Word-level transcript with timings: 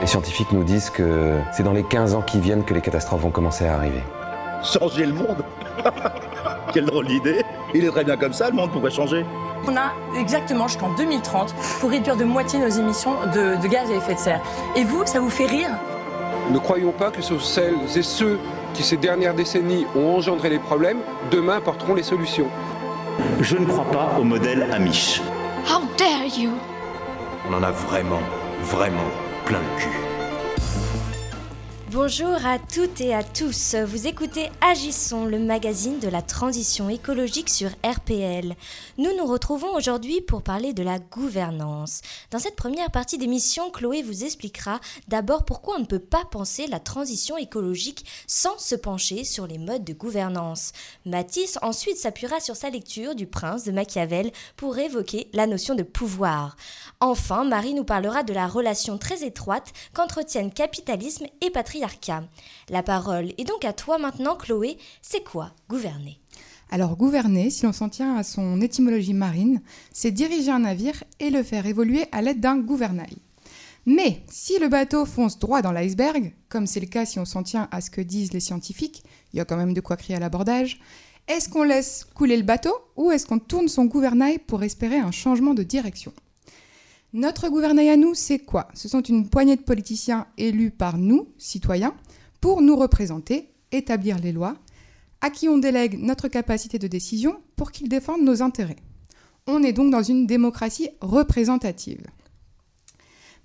Les 0.00 0.06
scientifiques 0.06 0.52
nous 0.52 0.62
disent 0.62 0.90
que 0.90 1.38
c'est 1.52 1.64
dans 1.64 1.72
les 1.72 1.82
15 1.82 2.14
ans 2.14 2.22
qui 2.22 2.38
viennent 2.38 2.64
que 2.64 2.72
les 2.72 2.80
catastrophes 2.80 3.22
vont 3.22 3.30
commencer 3.30 3.66
à 3.66 3.74
arriver. 3.74 4.02
Changer 4.62 5.06
le 5.06 5.12
monde 5.12 5.42
Quelle 6.72 6.84
drôle 6.84 7.06
d'idée 7.06 7.42
Il 7.74 7.84
est 7.84 7.90
très 7.90 8.04
bien 8.04 8.16
comme 8.16 8.32
ça, 8.32 8.48
le 8.48 8.54
monde 8.54 8.70
pourrait 8.70 8.90
changer. 8.90 9.24
On 9.66 9.76
a 9.76 9.92
exactement 10.16 10.68
jusqu'en 10.68 10.94
2030 10.94 11.54
pour 11.80 11.90
réduire 11.90 12.16
de 12.16 12.24
moitié 12.24 12.60
nos 12.60 12.68
émissions 12.68 13.14
de, 13.34 13.60
de 13.60 13.68
gaz 13.68 13.90
à 13.90 13.94
effet 13.94 14.14
de 14.14 14.18
serre. 14.18 14.40
Et 14.76 14.84
vous, 14.84 15.04
ça 15.04 15.18
vous 15.18 15.30
fait 15.30 15.46
rire? 15.46 15.70
Ne 16.50 16.58
croyons 16.58 16.92
pas 16.92 17.10
que 17.10 17.20
ce 17.20 17.34
sont 17.34 17.40
celles 17.40 17.74
et 17.96 18.02
ceux 18.02 18.38
qui 18.74 18.82
ces 18.84 18.96
dernières 18.96 19.34
décennies 19.34 19.86
ont 19.96 20.16
engendré 20.16 20.48
les 20.48 20.58
problèmes, 20.58 20.98
demain 21.32 21.60
porteront 21.60 21.94
les 21.94 22.02
solutions. 22.04 22.46
Je 23.40 23.56
ne 23.56 23.66
crois 23.66 23.90
pas 23.90 24.12
au 24.18 24.22
modèle 24.22 24.68
Amish. 24.72 25.20
How 25.66 25.80
dare 25.96 26.24
you? 26.38 26.52
On 27.50 27.54
en 27.54 27.62
a 27.62 27.70
vraiment, 27.72 28.20
vraiment 28.62 29.10
plein 29.48 29.60
le 29.60 29.80
cul. 29.80 30.17
Bonjour 31.90 32.44
à 32.44 32.58
toutes 32.58 33.00
et 33.00 33.14
à 33.14 33.24
tous. 33.24 33.74
Vous 33.74 34.06
écoutez 34.06 34.50
Agissons, 34.60 35.24
le 35.24 35.38
magazine 35.38 35.98
de 36.00 36.08
la 36.08 36.20
transition 36.20 36.90
écologique 36.90 37.48
sur 37.48 37.70
RPL. 37.82 38.56
Nous 38.98 39.16
nous 39.16 39.24
retrouvons 39.24 39.74
aujourd'hui 39.74 40.20
pour 40.20 40.42
parler 40.42 40.74
de 40.74 40.82
la 40.82 40.98
gouvernance. 40.98 42.02
Dans 42.30 42.38
cette 42.38 42.56
première 42.56 42.90
partie 42.90 43.16
d'émission, 43.16 43.70
Chloé 43.70 44.02
vous 44.02 44.22
expliquera 44.22 44.80
d'abord 45.08 45.46
pourquoi 45.46 45.76
on 45.76 45.80
ne 45.80 45.86
peut 45.86 45.98
pas 45.98 46.26
penser 46.30 46.66
la 46.66 46.78
transition 46.78 47.38
écologique 47.38 48.04
sans 48.26 48.58
se 48.58 48.74
pencher 48.74 49.24
sur 49.24 49.46
les 49.46 49.56
modes 49.56 49.84
de 49.84 49.94
gouvernance. 49.94 50.72
Matisse 51.06 51.58
ensuite 51.62 51.96
s'appuiera 51.96 52.38
sur 52.38 52.54
sa 52.54 52.68
lecture 52.68 53.14
du 53.14 53.26
Prince 53.26 53.64
de 53.64 53.72
Machiavel 53.72 54.30
pour 54.58 54.76
évoquer 54.76 55.28
la 55.32 55.46
notion 55.46 55.74
de 55.74 55.84
pouvoir. 55.84 56.54
Enfin, 57.00 57.44
Marie 57.44 57.72
nous 57.72 57.84
parlera 57.84 58.24
de 58.24 58.34
la 58.34 58.46
relation 58.46 58.98
très 58.98 59.24
étroite 59.24 59.72
qu'entretiennent 59.94 60.52
capitalisme 60.52 61.26
et 61.40 61.48
La 62.68 62.82
parole 62.82 63.32
est 63.38 63.44
donc 63.44 63.64
à 63.64 63.72
toi 63.72 63.98
maintenant, 63.98 64.36
Chloé. 64.36 64.78
C'est 65.02 65.24
quoi 65.24 65.52
gouverner? 65.68 66.18
Alors 66.70 66.96
gouverner, 66.96 67.50
si 67.50 67.64
l'on 67.64 67.72
s'en 67.72 67.88
tient 67.88 68.16
à 68.16 68.22
son 68.22 68.60
étymologie 68.60 69.14
marine, 69.14 69.62
c'est 69.92 70.10
diriger 70.10 70.50
un 70.50 70.60
navire 70.60 71.02
et 71.18 71.30
le 71.30 71.42
faire 71.42 71.66
évoluer 71.66 72.06
à 72.12 72.20
l'aide 72.20 72.40
d'un 72.40 72.58
gouvernail. 72.58 73.16
Mais 73.86 74.22
si 74.28 74.58
le 74.58 74.68
bateau 74.68 75.06
fonce 75.06 75.38
droit 75.38 75.62
dans 75.62 75.72
l'iceberg, 75.72 76.34
comme 76.50 76.66
c'est 76.66 76.80
le 76.80 76.86
cas 76.86 77.06
si 77.06 77.18
on 77.18 77.24
s'en 77.24 77.42
tient 77.42 77.68
à 77.70 77.80
ce 77.80 77.90
que 77.90 78.02
disent 78.02 78.34
les 78.34 78.40
scientifiques, 78.40 79.02
il 79.32 79.38
y 79.38 79.40
a 79.40 79.46
quand 79.46 79.56
même 79.56 79.72
de 79.72 79.80
quoi 79.80 79.96
crier 79.96 80.16
à 80.16 80.20
l'abordage, 80.20 80.78
est-ce 81.26 81.48
qu'on 81.48 81.62
laisse 81.62 82.06
couler 82.14 82.36
le 82.36 82.42
bateau 82.42 82.74
ou 82.96 83.10
est-ce 83.10 83.26
qu'on 83.26 83.38
tourne 83.38 83.68
son 83.68 83.86
gouvernail 83.86 84.38
pour 84.38 84.62
espérer 84.62 84.98
un 84.98 85.10
changement 85.10 85.54
de 85.54 85.62
direction? 85.62 86.12
Notre 87.12 87.48
gouvernail 87.48 87.88
à 87.88 87.96
nous, 87.96 88.14
c'est 88.14 88.38
quoi? 88.38 88.68
Ce 88.74 88.88
sont 88.88 89.00
une 89.00 89.28
poignée 89.28 89.56
de 89.56 89.62
politiciens 89.62 90.26
élus 90.36 90.70
par 90.70 90.98
nous, 90.98 91.28
citoyens, 91.38 91.94
pour 92.40 92.60
nous 92.60 92.76
représenter, 92.76 93.48
établir 93.72 94.18
les 94.18 94.32
lois, 94.32 94.56
à 95.20 95.30
qui 95.30 95.48
on 95.48 95.58
délègue 95.58 95.98
notre 95.98 96.28
capacité 96.28 96.78
de 96.78 96.86
décision 96.86 97.40
pour 97.56 97.72
qu'ils 97.72 97.88
défendent 97.88 98.22
nos 98.22 98.42
intérêts. 98.42 98.76
On 99.46 99.62
est 99.62 99.72
donc 99.72 99.90
dans 99.90 100.02
une 100.02 100.26
démocratie 100.26 100.90
représentative. 101.00 102.04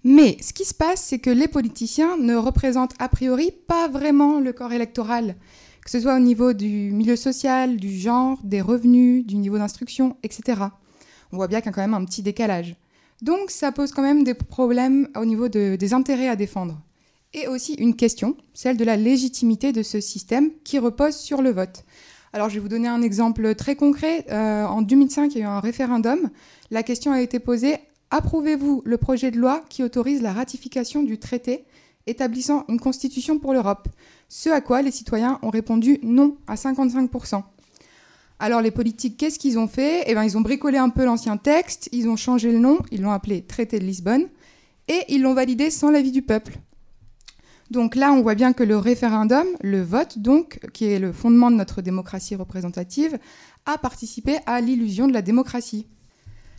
Mais 0.03 0.38
ce 0.42 0.52
qui 0.52 0.66
se 0.66 0.73
passe, 0.73 1.02
c'est 1.02 1.20
que 1.20 1.30
les 1.30 1.48
politiciens 1.48 2.17
ne 2.17 2.36
représentent 2.36 2.95
a 3.00 3.08
priori 3.08 3.52
pas 3.67 3.88
vraiment 3.88 4.42
le 4.42 4.52
corps 4.52 4.73
électoral, 4.73 5.38
que 5.83 5.89
ce 5.89 6.02
soit 6.02 6.16
au 6.16 6.20
niveau 6.20 6.52
du 6.52 6.92
milieu 6.92 7.16
social, 7.16 7.77
du 7.77 7.98
genre, 7.98 8.39
des 8.44 8.59
revenus, 8.59 9.25
du 9.25 9.36
niveau 9.38 9.58
d'instruction, 9.58 10.17
etc. 10.23 10.64
On 11.31 11.38
voit 11.38 11.48
bien 11.48 11.61
qu'il 11.61 11.67
y 11.67 11.70
a 11.70 11.73
quand 11.73 11.81
même 11.81 11.94
un 11.94 12.03
petit 12.03 12.22
décalage. 12.22 12.75
Donc 13.22 13.52
ça 13.52 13.72
pose 13.72 13.92
quand 13.92 14.02
même 14.02 14.23
des 14.23 14.33
problèmes 14.33 15.08
au 15.16 15.25
niveau 15.25 15.47
des 15.47 15.94
intérêts 15.94 16.28
à 16.28 16.36
défendre. 16.36 16.81
Et 17.33 17.47
aussi 17.47 17.73
une 17.73 17.95
question, 17.95 18.36
celle 18.53 18.78
de 18.78 18.83
la 18.83 18.95
légitimité 18.95 19.72
de 19.72 19.81
ce 19.81 20.00
système 20.00 20.52
qui 20.64 20.78
repose 20.78 21.16
sur 21.16 21.42
le 21.42 21.52
vote. 21.52 21.83
Alors 22.31 22.50
je 22.50 22.55
vais 22.55 22.59
vous 22.59 22.70
donner 22.70 22.88
un 22.88 23.02
exemple 23.02 23.55
très 23.55 23.75
concret. 23.75 24.26
Euh, 24.32 24.65
en 24.65 24.82
2005, 24.82 25.33
il 25.33 25.39
y 25.39 25.42
a 25.42 25.45
eu 25.45 25.48
un 25.48 25.60
référendum. 25.60 26.30
La 26.71 26.83
question 26.83 27.11
a 27.11 27.21
été 27.21 27.39
posée, 27.39 27.77
approuvez-vous 28.11 28.82
le 28.86 28.98
projet 28.98 29.32
de 29.32 29.38
loi 29.38 29.64
qui 29.70 29.83
autorise 29.83 30.21
la 30.21 30.33
ratification 30.33 31.04
du 31.04 31.20
traité 31.20 31.64
établissant 32.05 32.65
une 32.67 32.80
constitution 32.80 33.39
pour 33.39 33.54
l'Europe? 33.54 33.88
Ce 34.30 34.49
à 34.49 34.61
quoi 34.61 34.82
les 34.82 34.92
citoyens 34.92 35.39
ont 35.42 35.49
répondu 35.49 35.99
non 36.04 36.38
à 36.48 36.55
55%. 36.55 37.43
Alors 38.43 38.59
les 38.59 38.71
politiques, 38.71 39.15
qu'est-ce 39.15 39.39
qu'ils 39.39 39.58
ont 39.58 39.70
fait? 39.70 40.04
Eh 40.05 40.15
bien, 40.15 40.26
ils 40.26 40.37
ont 40.37 40.42
bricolé 40.42 40.77
un 40.77 40.89
peu 40.89 41.05
l'ancien 41.05 41.37
texte, 41.37 41.87
ils 41.93 42.09
ont 42.09 42.17
changé 42.17 42.52
le 42.52 42.59
nom, 42.59 42.80
ils 42.92 43.02
l'ont 43.02 43.14
appelé 43.14 43.42
Traité 43.42 43.80
de 43.80 43.86
Lisbonne, 43.86 44.27
et 44.89 44.99
ils 45.08 45.21
l'ont 45.21 45.33
validé 45.33 45.70
sans 45.70 45.92
l'avis 45.92 46.11
du 46.11 46.23
peuple. 46.23 46.58
Donc 47.71 47.95
là, 47.95 48.11
on 48.11 48.21
voit 48.21 48.36
bien 48.36 48.52
que 48.52 48.65
le 48.65 48.76
référendum, 48.76 49.45
le 49.61 49.82
vote, 49.82 50.20
donc, 50.20 50.59
qui 50.73 50.83
est 50.87 50.99
le 50.99 51.14
fondement 51.14 51.52
de 51.52 51.55
notre 51.55 51.82
démocratie 51.82 52.36
représentative, 52.36 53.17
a 53.65 53.77
participé 53.77 54.39
à 54.45 54.59
l'illusion 54.59 55.08
de 55.08 55.14
la 55.14 55.21
démocratie. 55.21 55.87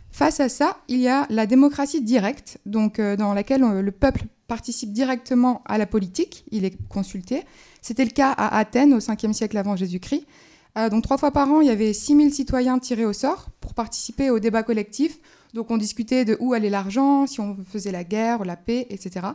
Face 0.09 0.39
à 0.39 0.49
ça, 0.49 0.79
il 0.87 1.01
y 1.01 1.07
a 1.07 1.27
la 1.29 1.45
démocratie 1.45 2.01
directe, 2.01 2.57
euh, 2.65 3.15
dans 3.15 3.35
laquelle 3.35 3.63
euh, 3.63 3.83
le 3.83 3.91
peuple 3.91 4.23
participe 4.47 4.91
directement 4.91 5.61
à 5.65 5.77
la 5.77 5.85
politique, 5.85 6.45
il 6.49 6.65
est 6.65 6.75
consulté. 6.89 7.43
C'était 7.83 8.05
le 8.05 8.11
cas 8.11 8.31
à 8.31 8.57
Athènes 8.57 8.95
au 8.95 8.99
5e 8.99 9.33
siècle 9.33 9.55
avant 9.55 9.75
Jésus-Christ. 9.75 10.25
Euh, 10.77 10.89
donc 10.89 11.03
trois 11.03 11.17
fois 11.17 11.31
par 11.31 11.49
an, 11.49 11.61
il 11.61 11.67
y 11.67 11.71
avait 11.71 11.93
6000 11.93 12.33
citoyens 12.33 12.79
tirés 12.79 13.05
au 13.05 13.13
sort 13.13 13.47
pour 13.61 13.73
participer 13.73 14.29
au 14.29 14.39
débat 14.39 14.63
collectif. 14.63 15.19
Donc 15.53 15.71
on 15.71 15.77
discutait 15.77 16.25
de 16.25 16.35
où 16.39 16.53
allait 16.53 16.69
l'argent, 16.69 17.27
si 17.27 17.39
on 17.39 17.57
faisait 17.71 17.91
la 17.91 18.03
guerre, 18.03 18.43
la 18.43 18.57
paix, 18.57 18.87
etc. 18.89 19.27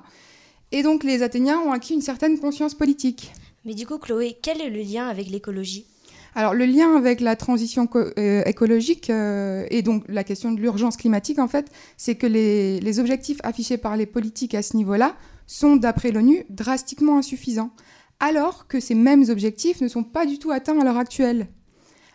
Et 0.73 0.83
donc 0.83 1.03
les 1.03 1.23
Athéniens 1.23 1.59
ont 1.61 1.73
acquis 1.73 1.95
une 1.95 2.03
certaine 2.03 2.39
conscience 2.39 2.75
politique. 2.75 3.33
Mais 3.65 3.75
du 3.75 3.87
coup, 3.87 3.99
Chloé, 3.99 4.37
quel 4.43 4.61
est 4.61 4.71
le 4.71 4.81
lien 4.81 5.09
avec 5.09 5.29
l'écologie? 5.29 5.87
Alors 6.35 6.55
le 6.55 6.65
lien 6.65 6.95
avec 6.95 7.21
la 7.21 7.35
transition 7.37 7.89
euh, 7.97 8.43
écologique 8.45 9.11
euh, 9.11 9.67
et 9.71 9.83
donc 9.83 10.05
la 10.09 10.23
question 10.23 10.53
de 10.53 10.61
l'urgence 10.61 10.97
climatique, 10.97 11.39
en 11.39 11.49
fait, 11.49 11.71
c'est 11.97 12.15
que 12.15 12.27
les, 12.27 12.81
les, 12.81 13.01
objectifs 13.01 13.39
affichés 13.43 13.79
par 13.79 13.97
les 13.97 14.07
politiques 14.07 14.55
à 14.55 14.63
ce 14.63 14.77
niveau-là 14.77 15.17
sont, 15.49 15.75
d'après 15.75 16.13
l'ONU, 16.13 16.45
drastiquement 16.49 17.19
insuffisants 17.19 17.73
alors 18.21 18.67
que 18.69 18.79
ces 18.79 18.95
mêmes 18.95 19.25
objectifs 19.29 19.81
ne 19.81 19.89
sont 19.89 20.05
pas 20.05 20.27
du 20.27 20.39
tout 20.39 20.51
atteints 20.51 20.79
à 20.79 20.85
l'heure 20.85 20.99
actuelle. 20.99 21.49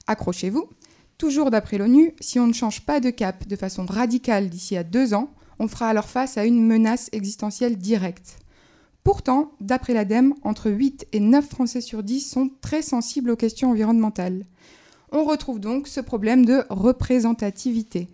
Accrochez-vous, 0.07 0.69
toujours 1.17 1.51
d'après 1.51 1.77
l'ONU, 1.77 2.13
si 2.19 2.39
on 2.39 2.47
ne 2.47 2.53
change 2.53 2.85
pas 2.85 2.99
de 2.99 3.09
cap 3.09 3.47
de 3.47 3.55
façon 3.55 3.85
radicale 3.85 4.49
d'ici 4.49 4.77
à 4.77 4.83
deux 4.83 5.13
ans, 5.13 5.33
on 5.59 5.67
fera 5.67 5.87
alors 5.89 6.09
face 6.09 6.37
à 6.37 6.45
une 6.45 6.65
menace 6.65 7.09
existentielle 7.11 7.77
directe. 7.77 8.37
Pourtant, 9.03 9.51
d'après 9.61 9.93
l'ADEME, 9.93 10.33
entre 10.43 10.69
8 10.69 11.07
et 11.11 11.19
9 11.19 11.47
Français 11.47 11.81
sur 11.81 12.03
10 12.03 12.21
sont 12.21 12.49
très 12.61 12.81
sensibles 12.81 13.29
aux 13.29 13.35
questions 13.35 13.71
environnementales. 13.71 14.45
On 15.11 15.23
retrouve 15.23 15.59
donc 15.59 15.87
ce 15.87 16.01
problème 16.01 16.45
de 16.45 16.63
représentativité. 16.69 18.09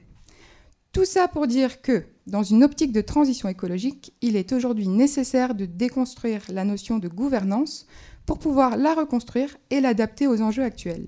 Tout 0.92 1.06
ça 1.06 1.30
pour 1.30 1.48
dire 1.48 1.82
que, 1.82 2.04
dans 2.28 2.44
une 2.44 2.66
optique 2.66 2.92
de 2.92 3.00
transition 3.00 3.48
écologique, 3.48 4.14
il 4.22 4.36
est 4.36 4.52
aujourd'hui 4.52 4.90
nécessaire 4.90 5.56
de 5.56 5.66
déconstruire 5.66 6.42
la 6.50 6.66
notion 6.66 7.00
de 7.00 7.08
gouvernance 7.08 7.88
pour 8.26 8.40
pouvoir 8.40 8.76
la 8.76 8.94
reconstruire 8.94 9.56
et 9.70 9.80
l'adapter 9.80 10.28
aux 10.28 10.42
enjeux 10.42 10.64
actuels. 10.64 11.08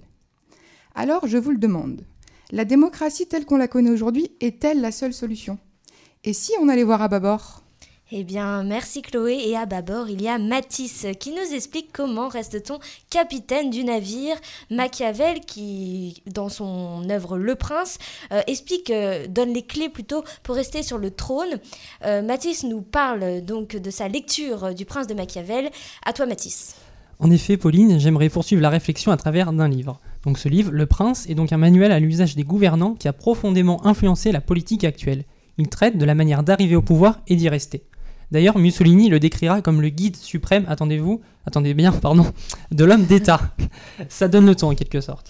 Alors, 0.95 1.27
je 1.27 1.37
vous 1.37 1.51
le 1.51 1.57
demande, 1.57 2.05
la 2.51 2.63
démocratie 2.63 3.27
telle 3.27 3.45
qu'on 3.45 3.57
la 3.57 3.67
connaît 3.67 3.89
aujourd'hui 3.89 4.31
est-elle 4.39 4.79
la 4.79 4.93
seule 4.93 5.13
solution? 5.13 5.59
Et 6.23 6.31
si 6.31 6.53
on 6.61 6.69
allait 6.69 6.83
voir 6.83 7.01
à 7.01 7.09
bâbord? 7.09 7.62
Eh 8.15 8.23
bien, 8.23 8.63
merci 8.63 9.01
Chloé. 9.01 9.41
Et 9.47 9.57
à 9.57 9.65
bâbord, 9.65 10.07
il 10.07 10.21
y 10.21 10.27
a 10.27 10.37
Matisse 10.37 11.07
qui 11.19 11.31
nous 11.31 11.55
explique 11.55 11.89
comment 11.91 12.27
reste-t-on 12.27 12.77
capitaine 13.09 13.71
du 13.71 13.83
navire. 13.83 14.35
Machiavel, 14.69 15.39
qui, 15.39 16.21
dans 16.27 16.47
son 16.47 17.09
œuvre 17.09 17.39
Le 17.39 17.55
Prince, 17.55 17.97
euh, 18.31 18.41
explique, 18.45 18.91
euh, 18.91 19.25
donne 19.27 19.51
les 19.51 19.63
clés 19.63 19.89
plutôt 19.89 20.23
pour 20.43 20.53
rester 20.53 20.83
sur 20.83 20.99
le 20.99 21.09
trône. 21.09 21.59
Euh, 22.05 22.21
Matisse 22.21 22.63
nous 22.63 22.81
parle 22.81 23.41
donc 23.41 23.75
de 23.75 23.89
sa 23.89 24.07
lecture 24.07 24.75
du 24.75 24.85
Prince 24.85 25.07
de 25.07 25.15
Machiavel. 25.15 25.71
À 26.05 26.13
toi, 26.13 26.27
Matisse. 26.27 26.75
En 27.17 27.31
effet, 27.31 27.57
Pauline, 27.57 27.99
j'aimerais 27.99 28.29
poursuivre 28.29 28.61
la 28.61 28.69
réflexion 28.69 29.11
à 29.11 29.17
travers 29.17 29.51
d'un 29.53 29.67
livre. 29.67 29.99
Donc 30.23 30.37
ce 30.37 30.49
livre, 30.49 30.71
Le 30.71 30.85
Prince, 30.85 31.27
est 31.29 31.35
donc 31.35 31.51
un 31.51 31.57
manuel 31.57 31.91
à 31.91 31.99
l'usage 31.99 32.35
des 32.35 32.43
gouvernants 32.43 32.93
qui 32.93 33.07
a 33.07 33.13
profondément 33.13 33.87
influencé 33.87 34.31
la 34.31 34.41
politique 34.41 34.83
actuelle. 34.83 35.23
Il 35.57 35.67
traite 35.67 35.97
de 35.97 36.05
la 36.05 36.13
manière 36.13 36.43
d'arriver 36.43 36.75
au 36.75 36.83
pouvoir 36.83 37.19
et 37.27 37.35
d'y 37.35 37.49
rester. 37.49 37.83
D'ailleurs, 38.33 38.57
Mussolini 38.57 39.09
le 39.09 39.19
décrira 39.19 39.61
comme 39.61 39.79
le 39.79 39.89
guide 39.89 40.15
suprême, 40.15 40.65
attendez-vous, 40.67 41.21
attendez 41.45 41.75
bien, 41.75 41.91
pardon, 41.91 42.25
de 42.71 42.83
l'homme 42.83 43.05
d'État. 43.05 43.53
Ça 44.09 44.27
donne 44.27 44.47
le 44.47 44.55
ton 44.55 44.71
en 44.71 44.75
quelque 44.75 45.01
sorte. 45.01 45.29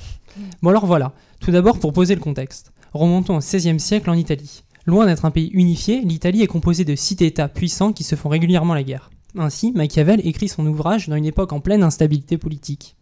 Bon 0.62 0.70
alors 0.70 0.86
voilà, 0.86 1.12
tout 1.42 1.52
d'abord 1.52 1.80
pour 1.80 1.92
poser 1.92 2.16
le 2.16 2.22
contexte. 2.22 2.72
Remontons 2.94 3.36
au 3.36 3.40
XVIe 3.40 3.78
siècle 3.78 4.10
en 4.10 4.14
Italie. 4.14 4.64
Loin 4.86 5.06
d'être 5.06 5.26
un 5.26 5.32
pays 5.32 5.50
unifié, 5.52 6.00
l'Italie 6.00 6.44
est 6.44 6.48
composée 6.48 6.86
de 6.86 6.96
six 6.96 7.22
États 7.22 7.50
puissants 7.50 7.92
qui 7.92 8.06
se 8.06 8.16
font 8.16 8.30
régulièrement 8.30 8.74
la 8.74 8.84
guerre. 8.84 9.12
Ainsi, 9.38 9.74
Machiavel 9.74 10.26
écrit 10.26 10.48
son 10.48 10.66
ouvrage 10.66 11.10
dans 11.10 11.18
une 11.18 11.26
époque 11.26 11.52
en 11.52 11.60
pleine 11.60 11.84
instabilité 11.84 12.38
politique. 12.38 12.96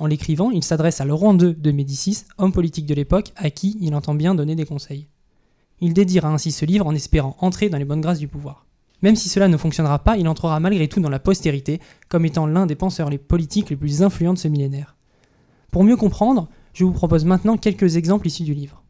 En 0.00 0.06
l'écrivant, 0.06 0.50
il 0.50 0.64
s'adresse 0.64 1.00
à 1.00 1.04
Laurent 1.04 1.38
II 1.38 1.54
de 1.54 1.70
Médicis, 1.70 2.24
homme 2.38 2.52
politique 2.52 2.86
de 2.86 2.94
l'époque, 2.94 3.30
à 3.36 3.50
qui 3.50 3.78
il 3.80 3.94
entend 3.94 4.16
bien 4.16 4.34
donner 4.34 4.56
des 4.56 4.66
conseils. 4.66 5.06
Il 5.80 5.94
dédiera 5.94 6.28
ainsi 6.28 6.50
ce 6.50 6.64
livre 6.64 6.88
en 6.88 6.94
espérant 6.96 7.36
entrer 7.38 7.68
dans 7.68 7.78
les 7.78 7.84
bonnes 7.84 8.00
grâces 8.00 8.18
du 8.18 8.26
pouvoir. 8.26 8.66
Même 9.04 9.16
si 9.16 9.28
cela 9.28 9.48
ne 9.48 9.58
fonctionnera 9.58 9.98
pas, 9.98 10.16
il 10.16 10.26
entrera 10.28 10.58
malgré 10.60 10.88
tout 10.88 10.98
dans 10.98 11.10
la 11.10 11.18
postérité 11.18 11.78
comme 12.08 12.24
étant 12.24 12.46
l'un 12.46 12.64
des 12.64 12.74
penseurs 12.74 13.10
les 13.10 13.18
politiques 13.18 13.68
les 13.68 13.76
plus 13.76 14.02
influents 14.02 14.32
de 14.32 14.38
ce 14.38 14.48
millénaire. 14.48 14.96
Pour 15.70 15.84
mieux 15.84 15.98
comprendre, 15.98 16.48
je 16.72 16.84
vous 16.84 16.92
propose 16.92 17.26
maintenant 17.26 17.58
quelques 17.58 17.96
exemples 17.96 18.28
issus 18.28 18.44
du 18.44 18.54
livre. 18.54 18.82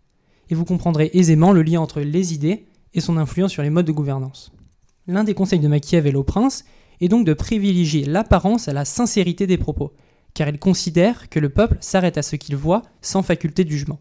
Et 0.51 0.55
vous 0.55 0.65
comprendrez 0.65 1.11
aisément 1.15 1.51
le 1.51 1.65
lien 1.65 1.81
entre 1.81 2.01
les 2.01 2.33
idées 2.33 2.67
et 2.93 3.01
son 3.01 3.17
influence 3.17 3.51
sur 3.51 3.65
les 3.65 3.71
modes 3.71 3.89
de 3.89 3.91
gouvernance. 3.91 4.53
L'un 5.09 5.25
des 5.25 5.35
conseils 5.35 5.59
de 5.59 5.67
Machiavel 5.67 6.17
au 6.17 6.23
prince 6.23 6.65
est 7.01 7.09
donc 7.09 7.27
de 7.27 7.35
privilégier 7.35 8.05
l'apparence 8.05 8.69
à 8.69 8.73
la 8.73 8.85
sincérité 8.85 9.49
des 9.49 9.59
propos, 9.59 9.95
car 10.33 10.49
il 10.49 10.61
considère 10.61 11.29
que 11.29 11.41
le 11.41 11.49
peuple 11.49 11.79
s'arrête 11.81 12.19
à 12.19 12.23
ce 12.23 12.37
qu'il 12.37 12.55
voit 12.55 12.83
sans 13.03 13.25
faculté 13.25 13.65
de 13.65 13.71
jugement. 13.71 13.99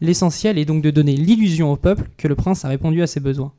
L'essentiel 0.00 0.56
est 0.56 0.66
donc 0.66 0.84
de 0.84 0.92
donner 0.92 1.16
l'illusion 1.16 1.72
au 1.72 1.76
peuple 1.76 2.10
que 2.16 2.28
le 2.28 2.36
prince 2.36 2.64
a 2.64 2.68
répondu 2.68 3.02
à 3.02 3.08
ses 3.08 3.18
besoins. 3.18 3.52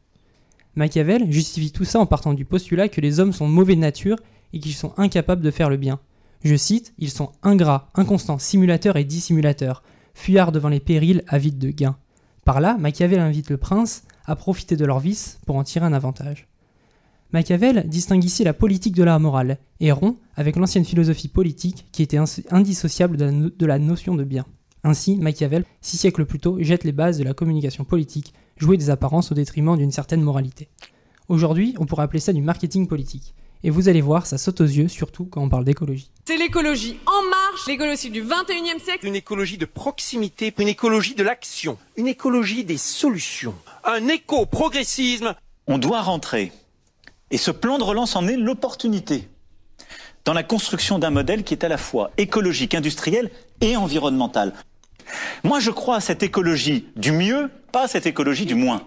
Machiavel 0.75 1.31
justifie 1.31 1.71
tout 1.71 1.85
ça 1.85 1.99
en 1.99 2.05
partant 2.05 2.33
du 2.33 2.45
postulat 2.45 2.89
que 2.89 3.01
les 3.01 3.19
hommes 3.19 3.33
sont 3.33 3.47
mauvais 3.47 3.75
de 3.75 3.81
nature 3.81 4.17
et 4.53 4.59
qu'ils 4.59 4.73
sont 4.73 4.93
incapables 4.97 5.41
de 5.41 5.51
faire 5.51 5.69
le 5.69 5.77
bien. 5.77 5.99
Je 6.43 6.55
cite, 6.55 6.93
ils 6.97 7.09
sont 7.09 7.31
ingrats, 7.43 7.89
inconstants, 7.95 8.39
simulateurs 8.39 8.95
et 8.95 9.03
dissimulateurs, 9.03 9.83
fuyards 10.13 10.51
devant 10.51 10.69
les 10.69 10.79
périls, 10.79 11.23
avides 11.27 11.59
de 11.59 11.69
gains. 11.69 11.97
Par 12.45 12.61
là, 12.61 12.77
Machiavel 12.79 13.19
invite 13.19 13.49
le 13.49 13.57
prince 13.57 14.03
à 14.25 14.35
profiter 14.35 14.77
de 14.77 14.85
leurs 14.85 14.99
vices 14.99 15.39
pour 15.45 15.57
en 15.57 15.63
tirer 15.63 15.85
un 15.85 15.93
avantage. 15.93 16.47
Machiavel 17.31 17.83
distingue 17.87 18.23
ici 18.23 18.43
la 18.43 18.53
politique 18.53 18.95
de 18.95 19.03
la 19.03 19.19
morale 19.19 19.57
et 19.79 19.91
rompt 19.91 20.17
avec 20.35 20.55
l'ancienne 20.55 20.85
philosophie 20.85 21.27
politique 21.27 21.85
qui 21.91 22.01
était 22.01 22.19
indissociable 22.49 23.17
de 23.17 23.65
la 23.65 23.77
notion 23.77 24.15
de 24.15 24.23
bien. 24.23 24.45
Ainsi, 24.83 25.17
Machiavel, 25.17 25.65
six 25.81 25.97
siècles 25.97 26.25
plus 26.25 26.39
tôt, 26.39 26.57
jette 26.61 26.85
les 26.85 26.91
bases 26.91 27.17
de 27.17 27.23
la 27.23 27.33
communication 27.33 27.83
politique, 27.83 28.33
jouer 28.59 28.77
des 28.77 28.89
apparences 28.89 29.31
au 29.31 29.35
détriment 29.35 29.77
d'une 29.77 29.91
certaine 29.91 30.21
moralité. 30.21 30.69
Aujourd'hui, 31.27 31.75
on 31.79 31.85
pourrait 31.85 32.03
appeler 32.03 32.19
ça 32.19 32.33
du 32.33 32.41
marketing 32.41 32.87
politique. 32.87 33.33
Et 33.63 33.69
vous 33.69 33.89
allez 33.89 34.01
voir, 34.01 34.25
ça 34.25 34.37
saute 34.37 34.61
aux 34.61 34.65
yeux, 34.65 34.87
surtout 34.87 35.25
quand 35.25 35.41
on 35.41 35.49
parle 35.49 35.65
d'écologie. 35.65 36.11
C'est 36.25 36.37
l'écologie 36.37 36.97
en 37.05 37.29
marche, 37.29 37.67
l'écologie 37.67 38.09
du 38.09 38.23
21e 38.23 38.81
siècle. 38.81 39.05
Une 39.05 39.15
écologie 39.15 39.57
de 39.57 39.65
proximité, 39.65 40.53
une 40.57 40.67
écologie 40.67 41.15
de 41.15 41.23
l'action, 41.23 41.77
une 41.97 42.07
écologie 42.07 42.63
des 42.63 42.77
solutions, 42.77 43.55
un 43.83 44.07
éco-progressisme. 44.07 45.35
On 45.67 45.77
doit 45.77 46.01
rentrer. 46.01 46.53
Et 47.31 47.37
ce 47.37 47.51
plan 47.51 47.77
de 47.77 47.83
relance 47.83 48.15
en 48.15 48.27
est 48.27 48.37
l'opportunité 48.37 49.27
dans 50.25 50.33
la 50.33 50.43
construction 50.43 50.99
d'un 50.99 51.09
modèle 51.09 51.43
qui 51.43 51.53
est 51.53 51.63
à 51.63 51.69
la 51.69 51.77
fois 51.77 52.11
écologique, 52.17 52.75
industriel 52.75 53.29
et 53.61 53.75
environnemental. 53.75 54.53
Moi, 55.43 55.59
je 55.59 55.71
crois 55.71 55.97
à 55.97 55.99
cette 56.01 56.23
écologie 56.23 56.87
du 56.95 57.11
mieux, 57.11 57.49
pas 57.71 57.85
à 57.85 57.87
cette 57.87 58.05
écologie 58.05 58.45
du 58.45 58.55
moins. 58.55 58.83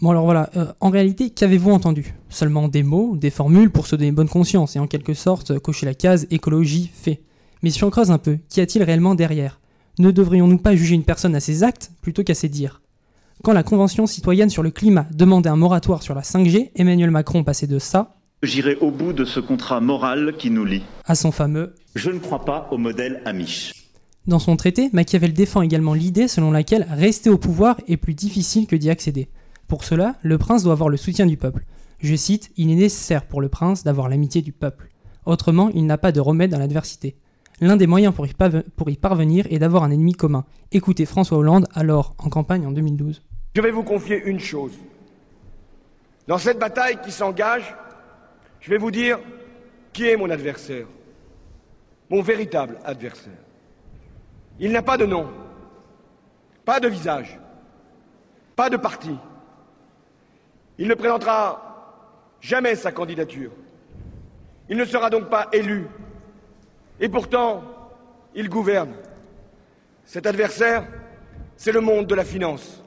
Bon 0.00 0.10
alors 0.10 0.24
voilà, 0.24 0.50
euh, 0.56 0.66
en 0.80 0.90
réalité, 0.90 1.30
qu'avez-vous 1.30 1.70
entendu? 1.70 2.14
Seulement 2.28 2.66
des 2.68 2.82
mots, 2.82 3.16
des 3.16 3.30
formules 3.30 3.70
pour 3.70 3.86
se 3.86 3.94
donner 3.94 4.10
bonne 4.10 4.28
conscience 4.28 4.74
et 4.74 4.80
en 4.80 4.86
quelque 4.88 5.14
sorte 5.14 5.58
cocher 5.60 5.86
la 5.86 5.94
case 5.94 6.26
écologie 6.30 6.90
fait. 6.92 7.22
Mais 7.62 7.70
si 7.70 7.84
on 7.84 7.90
creuse 7.90 8.10
un 8.10 8.18
peu, 8.18 8.38
qu'y 8.48 8.60
a-t-il 8.60 8.82
réellement 8.82 9.14
derrière? 9.14 9.60
Ne 10.00 10.10
devrions-nous 10.10 10.58
pas 10.58 10.74
juger 10.74 10.96
une 10.96 11.04
personne 11.04 11.36
à 11.36 11.40
ses 11.40 11.62
actes 11.62 11.92
plutôt 12.02 12.24
qu'à 12.24 12.34
ses 12.34 12.48
dires? 12.48 12.82
Quand 13.44 13.52
la 13.52 13.62
Convention 13.62 14.06
citoyenne 14.06 14.50
sur 14.50 14.62
le 14.64 14.70
climat 14.72 15.06
demandait 15.12 15.48
un 15.48 15.56
moratoire 15.56 16.02
sur 16.02 16.14
la 16.14 16.22
5G, 16.22 16.72
Emmanuel 16.74 17.10
Macron 17.12 17.44
passait 17.44 17.66
de 17.68 17.78
ça 17.78 18.16
J'irai 18.42 18.74
au 18.76 18.90
bout 18.90 19.12
de 19.12 19.24
ce 19.24 19.38
contrat 19.40 19.80
moral 19.80 20.34
qui 20.36 20.50
nous 20.50 20.64
lie. 20.64 20.82
à 21.06 21.14
son 21.14 21.30
fameux 21.30 21.74
Je 21.94 22.10
ne 22.10 22.18
crois 22.18 22.44
pas 22.44 22.68
au 22.72 22.78
modèle 22.78 23.22
Amish. 23.24 23.72
Dans 24.26 24.38
son 24.38 24.56
traité, 24.56 24.88
Machiavel 24.94 25.34
défend 25.34 25.60
également 25.60 25.92
l'idée 25.92 26.28
selon 26.28 26.50
laquelle 26.50 26.86
rester 26.88 27.28
au 27.28 27.36
pouvoir 27.36 27.76
est 27.88 27.98
plus 27.98 28.14
difficile 28.14 28.66
que 28.66 28.74
d'y 28.74 28.88
accéder. 28.88 29.28
Pour 29.68 29.84
cela, 29.84 30.16
le 30.22 30.38
prince 30.38 30.62
doit 30.62 30.72
avoir 30.72 30.88
le 30.88 30.96
soutien 30.96 31.26
du 31.26 31.36
peuple. 31.36 31.66
Je 31.98 32.16
cite, 32.16 32.50
Il 32.56 32.70
est 32.70 32.74
nécessaire 32.74 33.26
pour 33.26 33.42
le 33.42 33.50
prince 33.50 33.84
d'avoir 33.84 34.08
l'amitié 34.08 34.40
du 34.40 34.52
peuple. 34.52 34.88
Autrement, 35.26 35.68
il 35.74 35.84
n'a 35.84 35.98
pas 35.98 36.10
de 36.10 36.20
remède 36.20 36.50
dans 36.50 36.58
l'adversité. 36.58 37.16
L'un 37.60 37.76
des 37.76 37.86
moyens 37.86 38.14
pour 38.14 38.26
y, 38.26 38.32
pour 38.76 38.88
y 38.88 38.96
parvenir 38.96 39.46
est 39.50 39.58
d'avoir 39.58 39.84
un 39.84 39.90
ennemi 39.90 40.14
commun. 40.14 40.46
Écoutez 40.72 41.04
François 41.04 41.36
Hollande, 41.36 41.68
alors 41.74 42.14
en 42.16 42.30
campagne 42.30 42.66
en 42.66 42.72
2012. 42.72 43.22
Je 43.54 43.60
vais 43.60 43.70
vous 43.70 43.84
confier 43.84 44.22
une 44.24 44.40
chose. 44.40 44.72
Dans 46.26 46.38
cette 46.38 46.58
bataille 46.58 46.98
qui 47.04 47.12
s'engage, 47.12 47.74
je 48.60 48.70
vais 48.70 48.78
vous 48.78 48.90
dire 48.90 49.18
qui 49.92 50.06
est 50.06 50.16
mon 50.16 50.30
adversaire, 50.30 50.86
mon 52.08 52.22
véritable 52.22 52.78
adversaire. 52.86 53.43
Il 54.60 54.72
n'a 54.72 54.82
pas 54.82 54.96
de 54.96 55.06
nom, 55.06 55.28
pas 56.64 56.80
de 56.80 56.88
visage, 56.88 57.38
pas 58.54 58.70
de 58.70 58.76
parti. 58.76 59.16
Il 60.78 60.88
ne 60.88 60.94
présentera 60.94 62.36
jamais 62.40 62.76
sa 62.76 62.92
candidature. 62.92 63.50
Il 64.68 64.76
ne 64.76 64.84
sera 64.84 65.10
donc 65.10 65.28
pas 65.28 65.48
élu. 65.52 65.86
Et 67.00 67.08
pourtant, 67.08 67.62
il 68.34 68.48
gouverne. 68.48 68.94
Cet 70.04 70.26
adversaire, 70.26 70.86
c'est 71.56 71.72
le 71.72 71.80
monde 71.80 72.06
de 72.06 72.14
la 72.14 72.24
finance. 72.24 72.82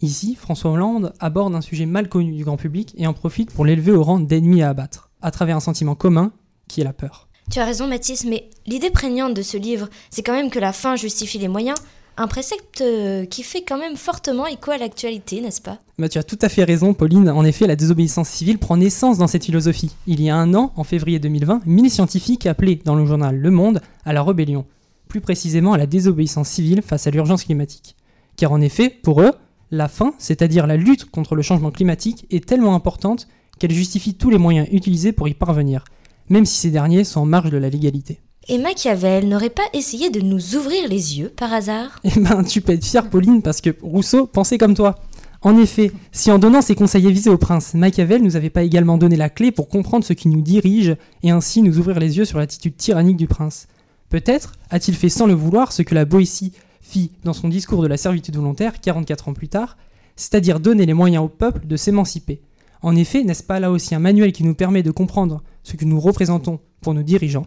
Ici, 0.00 0.34
François 0.34 0.70
Hollande 0.70 1.12
aborde 1.20 1.54
un 1.54 1.60
sujet 1.60 1.86
mal 1.86 2.08
connu 2.08 2.32
du 2.32 2.44
grand 2.44 2.56
public 2.56 2.94
et 2.96 3.06
en 3.06 3.12
profite 3.12 3.52
pour 3.52 3.64
l'élever 3.64 3.92
au 3.92 4.02
rang 4.02 4.18
d'ennemi 4.18 4.62
à 4.62 4.70
abattre, 4.70 5.10
à 5.20 5.30
travers 5.30 5.56
un 5.56 5.60
sentiment 5.60 5.94
commun 5.94 6.32
qui 6.68 6.80
est 6.80 6.84
la 6.84 6.92
peur. 6.92 7.29
Tu 7.50 7.58
as 7.58 7.64
raison 7.64 7.88
Mathis, 7.88 8.26
mais 8.26 8.48
l'idée 8.68 8.90
prégnante 8.90 9.34
de 9.34 9.42
ce 9.42 9.56
livre, 9.56 9.88
c'est 10.10 10.22
quand 10.22 10.34
même 10.34 10.50
que 10.50 10.60
la 10.60 10.72
fin 10.72 10.94
justifie 10.94 11.38
les 11.38 11.48
moyens, 11.48 11.76
un 12.16 12.28
précepte 12.28 12.80
euh, 12.80 13.24
qui 13.24 13.42
fait 13.42 13.62
quand 13.62 13.76
même 13.76 13.96
fortement 13.96 14.46
écho 14.46 14.70
à 14.70 14.78
l'actualité, 14.78 15.40
n'est-ce 15.40 15.60
pas? 15.60 15.78
Bah, 15.98 16.08
Tu 16.08 16.18
as 16.18 16.22
tout 16.22 16.38
à 16.42 16.48
fait 16.48 16.62
raison, 16.62 16.94
Pauline. 16.94 17.28
En 17.28 17.44
effet, 17.44 17.66
la 17.66 17.74
désobéissance 17.74 18.28
civile 18.28 18.58
prend 18.58 18.76
naissance 18.76 19.18
dans 19.18 19.26
cette 19.26 19.44
philosophie. 19.44 19.90
Il 20.06 20.22
y 20.22 20.30
a 20.30 20.36
un 20.36 20.54
an, 20.54 20.72
en 20.76 20.84
février 20.84 21.18
2020, 21.18 21.62
mille 21.66 21.90
scientifiques 21.90 22.46
appelaient 22.46 22.78
dans 22.84 22.94
le 22.94 23.04
journal 23.04 23.36
Le 23.36 23.50
Monde 23.50 23.80
à 24.04 24.12
la 24.12 24.22
rébellion, 24.22 24.64
plus 25.08 25.20
précisément 25.20 25.72
à 25.72 25.78
la 25.78 25.86
désobéissance 25.86 26.48
civile 26.48 26.82
face 26.82 27.08
à 27.08 27.10
l'urgence 27.10 27.42
climatique. 27.42 27.96
Car 28.36 28.52
en 28.52 28.60
effet, 28.60 28.90
pour 28.90 29.22
eux, 29.22 29.32
la 29.72 29.88
fin, 29.88 30.14
c'est-à-dire 30.18 30.68
la 30.68 30.76
lutte 30.76 31.10
contre 31.10 31.34
le 31.34 31.42
changement 31.42 31.72
climatique, 31.72 32.26
est 32.30 32.46
tellement 32.46 32.76
importante 32.76 33.26
qu'elle 33.58 33.72
justifie 33.72 34.14
tous 34.14 34.30
les 34.30 34.38
moyens 34.38 34.68
utilisés 34.70 35.10
pour 35.10 35.26
y 35.26 35.34
parvenir, 35.34 35.82
même 36.30 36.46
si 36.46 36.56
ces 36.56 36.70
derniers 36.70 37.04
sont 37.04 37.20
en 37.20 37.26
marge 37.26 37.50
de 37.50 37.58
la 37.58 37.68
légalité. 37.68 38.20
Et 38.48 38.58
Machiavel 38.58 39.28
n'aurait 39.28 39.50
pas 39.50 39.68
essayé 39.74 40.10
de 40.10 40.20
nous 40.20 40.56
ouvrir 40.56 40.88
les 40.88 41.18
yeux 41.18 41.28
par 41.28 41.52
hasard? 41.52 42.00
Eh 42.04 42.18
ben, 42.18 42.42
tu 42.42 42.62
peux 42.62 42.72
être 42.72 42.84
fier, 42.84 43.08
Pauline, 43.08 43.42
parce 43.42 43.60
que 43.60 43.70
Rousseau 43.82 44.26
pensait 44.26 44.58
comme 44.58 44.74
toi. 44.74 44.98
En 45.42 45.56
effet, 45.56 45.92
si 46.12 46.30
en 46.30 46.38
donnant 46.38 46.60
ses 46.60 46.74
conseils 46.74 47.06
avisés 47.06 47.30
au 47.30 47.38
prince, 47.38 47.74
Machiavel 47.74 48.22
nous 48.22 48.36
avait 48.36 48.50
pas 48.50 48.62
également 48.62 48.98
donné 48.98 49.16
la 49.16 49.30
clé 49.30 49.52
pour 49.52 49.68
comprendre 49.68 50.04
ce 50.04 50.12
qui 50.12 50.28
nous 50.28 50.42
dirige 50.42 50.96
et 51.22 51.30
ainsi 51.30 51.62
nous 51.62 51.78
ouvrir 51.78 51.98
les 51.98 52.18
yeux 52.18 52.24
sur 52.24 52.38
l'attitude 52.38 52.76
tyrannique 52.76 53.16
du 53.16 53.26
prince 53.26 53.66
Peut-être 54.10 54.52
a-t-il 54.70 54.96
fait 54.96 55.08
sans 55.08 55.26
le 55.26 55.34
vouloir 55.34 55.72
ce 55.72 55.82
que 55.82 55.94
la 55.94 56.04
Boétie 56.04 56.52
fit 56.82 57.12
dans 57.24 57.32
son 57.32 57.48
discours 57.48 57.82
de 57.82 57.86
la 57.86 57.96
servitude 57.96 58.36
volontaire 58.36 58.80
44 58.80 59.28
ans 59.28 59.34
plus 59.34 59.48
tard, 59.48 59.78
c'est-à-dire 60.16 60.60
donner 60.60 60.84
les 60.84 60.94
moyens 60.94 61.24
au 61.24 61.28
peuple 61.28 61.66
de 61.66 61.76
s'émanciper. 61.76 62.42
En 62.82 62.96
effet, 62.96 63.22
n'est-ce 63.22 63.42
pas 63.42 63.60
là 63.60 63.70
aussi 63.70 63.94
un 63.94 63.98
manuel 63.98 64.32
qui 64.32 64.44
nous 64.44 64.54
permet 64.54 64.82
de 64.82 64.90
comprendre 64.90 65.42
ce 65.62 65.76
que 65.76 65.84
nous 65.84 66.00
représentons 66.00 66.60
pour 66.80 66.94
nos 66.94 67.02
dirigeants 67.02 67.46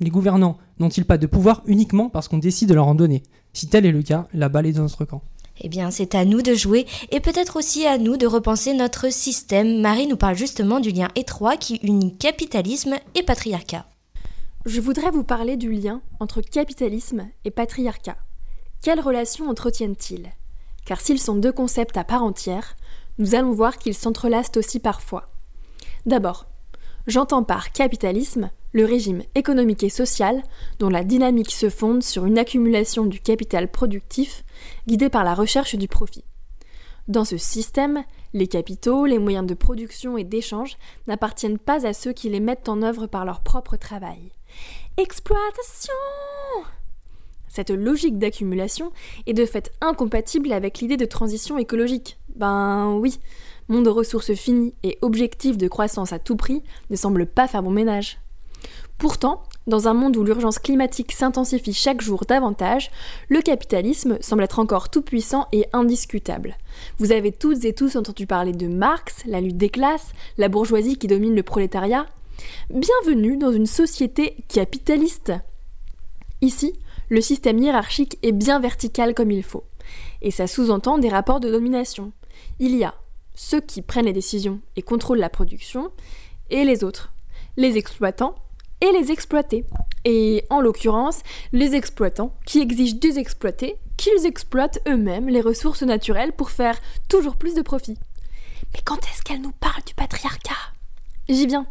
Les 0.00 0.10
gouvernants 0.10 0.58
n'ont-ils 0.78 1.04
pas 1.04 1.18
de 1.18 1.26
pouvoir 1.26 1.62
uniquement 1.66 2.08
parce 2.08 2.28
qu'on 2.28 2.38
décide 2.38 2.68
de 2.68 2.74
leur 2.74 2.86
en 2.86 2.94
donner? 2.94 3.22
Si 3.52 3.68
tel 3.68 3.86
est 3.86 3.92
le 3.92 4.02
cas, 4.02 4.28
la 4.32 4.48
balle 4.48 4.66
est 4.66 4.72
dans 4.72 4.82
notre 4.82 5.04
camp. 5.04 5.22
Eh 5.62 5.68
bien, 5.68 5.90
c'est 5.90 6.14
à 6.14 6.24
nous 6.24 6.40
de 6.40 6.54
jouer 6.54 6.86
et 7.10 7.20
peut-être 7.20 7.56
aussi 7.56 7.86
à 7.86 7.98
nous 7.98 8.16
de 8.16 8.26
repenser 8.26 8.72
notre 8.72 9.12
système. 9.12 9.80
Marie 9.80 10.06
nous 10.06 10.16
parle 10.16 10.36
justement 10.36 10.80
du 10.80 10.90
lien 10.90 11.08
étroit 11.16 11.56
qui 11.56 11.76
unit 11.82 12.16
capitalisme 12.16 12.94
et 13.14 13.22
patriarcat. 13.22 13.86
Je 14.64 14.80
voudrais 14.80 15.10
vous 15.10 15.24
parler 15.24 15.56
du 15.56 15.72
lien 15.72 16.00
entre 16.18 16.40
capitalisme 16.40 17.28
et 17.44 17.50
patriarcat. 17.50 18.16
Quelles 18.82 19.00
relations 19.00 19.48
entretiennent-ils? 19.48 20.30
Car 20.86 21.00
s'ils 21.00 21.20
sont 21.20 21.36
deux 21.36 21.52
concepts 21.52 21.96
à 21.96 22.04
part 22.04 22.22
entière, 22.22 22.76
nous 23.18 23.34
allons 23.34 23.52
voir 23.52 23.76
qu'ils 23.76 23.94
s'entrelacent 23.94 24.56
aussi 24.56 24.80
parfois. 24.80 25.30
D'abord, 26.06 26.46
j'entends 27.06 27.42
par 27.42 27.72
capitalisme 27.72 28.50
le 28.72 28.84
régime 28.84 29.22
économique 29.34 29.82
et 29.82 29.88
social 29.88 30.42
dont 30.78 30.88
la 30.88 31.04
dynamique 31.04 31.50
se 31.50 31.70
fonde 31.70 32.02
sur 32.02 32.24
une 32.24 32.38
accumulation 32.38 33.04
du 33.06 33.20
capital 33.20 33.70
productif 33.70 34.44
guidé 34.86 35.08
par 35.08 35.24
la 35.24 35.34
recherche 35.34 35.74
du 35.74 35.88
profit. 35.88 36.24
Dans 37.08 37.24
ce 37.24 37.36
système, 37.36 38.04
les 38.34 38.46
capitaux, 38.46 39.06
les 39.06 39.18
moyens 39.18 39.46
de 39.46 39.54
production 39.54 40.16
et 40.16 40.22
d'échange 40.22 40.76
n'appartiennent 41.08 41.58
pas 41.58 41.84
à 41.84 41.92
ceux 41.92 42.12
qui 42.12 42.28
les 42.28 42.38
mettent 42.38 42.68
en 42.68 42.82
œuvre 42.82 43.06
par 43.06 43.24
leur 43.24 43.40
propre 43.40 43.76
travail. 43.76 44.30
Exploitation 44.96 45.92
Cette 47.48 47.70
logique 47.70 48.18
d'accumulation 48.18 48.92
est 49.26 49.32
de 49.32 49.46
fait 49.46 49.72
incompatible 49.80 50.52
avec 50.52 50.78
l'idée 50.78 50.96
de 50.96 51.04
transition 51.04 51.58
écologique. 51.58 52.18
Ben 52.36 52.94
oui, 52.94 53.18
monde 53.70 53.84
de 53.84 53.90
ressources 53.90 54.34
finies 54.34 54.74
et 54.82 54.98
objectif 55.00 55.56
de 55.56 55.68
croissance 55.68 56.12
à 56.12 56.18
tout 56.18 56.36
prix 56.36 56.62
ne 56.90 56.96
semble 56.96 57.26
pas 57.26 57.48
faire 57.48 57.62
bon 57.62 57.70
ménage. 57.70 58.18
Pourtant, 58.98 59.42
Dans 59.66 59.88
un 59.88 59.94
monde 59.94 60.16
où 60.16 60.24
l'urgence 60.24 60.58
climatique 60.58 61.12
s'intensifie 61.12 61.74
chaque 61.74 62.00
jour 62.00 62.24
davantage, 62.26 62.90
le 63.28 63.40
capitalisme 63.42 64.16
semble 64.20 64.42
être 64.42 64.58
encore 64.58 64.88
tout 64.88 65.02
puissant 65.02 65.46
et 65.52 65.66
indiscutable. 65.72 66.56
Vous 66.98 67.12
avez 67.12 67.30
toutes 67.30 67.64
et 67.64 67.74
tous 67.74 67.94
entendu 67.94 68.26
parler 68.26 68.52
de 68.52 68.66
Marx, 68.66 69.22
la 69.26 69.40
lutte 69.40 69.58
des 69.58 69.68
classes, 69.68 70.12
la 70.38 70.48
bourgeoisie 70.48 70.96
qui 70.96 71.06
domine 71.06 71.36
le 71.36 71.42
prolétariat. 71.42 72.06
Bienvenue 72.70 73.36
dans 73.36 73.52
une 73.52 73.66
société 73.66 74.34
capitaliste. 74.48 75.32
Ici, 76.40 76.72
le 77.10 77.20
système 77.20 77.58
hiérarchique 77.58 78.18
est 78.22 78.32
bien 78.32 78.60
vertical 78.60 79.14
comme 79.14 79.30
il 79.30 79.42
faut. 79.42 79.64
Et 80.22 80.30
ça 80.30 80.46
sous-entend 80.46 80.96
des 80.96 81.10
rapports 81.10 81.40
de 81.40 81.50
domination. 81.50 82.12
Il 82.58 82.74
y 82.74 82.82
a 82.82 82.94
ceux 83.40 83.62
qui 83.62 83.80
prennent 83.80 84.04
les 84.04 84.12
décisions 84.12 84.60
et 84.76 84.82
contrôlent 84.82 85.18
la 85.18 85.30
production, 85.30 85.90
et 86.50 86.62
les 86.64 86.84
autres, 86.84 87.14
les 87.56 87.78
exploitants 87.78 88.34
et 88.82 88.92
les 88.92 89.10
exploités. 89.10 89.64
Et 90.04 90.44
en 90.50 90.60
l'occurrence, 90.60 91.22
les 91.52 91.74
exploitants 91.74 92.34
qui 92.44 92.60
exigent 92.60 92.96
des 92.96 93.18
exploités 93.18 93.76
qu'ils 93.96 94.26
exploitent 94.26 94.78
eux-mêmes 94.86 95.30
les 95.30 95.40
ressources 95.40 95.82
naturelles 95.82 96.34
pour 96.34 96.50
faire 96.50 96.78
toujours 97.08 97.36
plus 97.36 97.54
de 97.54 97.62
profit. 97.62 97.96
Mais 98.74 98.80
quand 98.84 98.98
est-ce 99.08 99.22
qu'elle 99.22 99.40
nous 99.40 99.52
parle 99.52 99.82
du 99.86 99.94
patriarcat? 99.94 100.74
J'y 101.26 101.46
viens. 101.46 101.66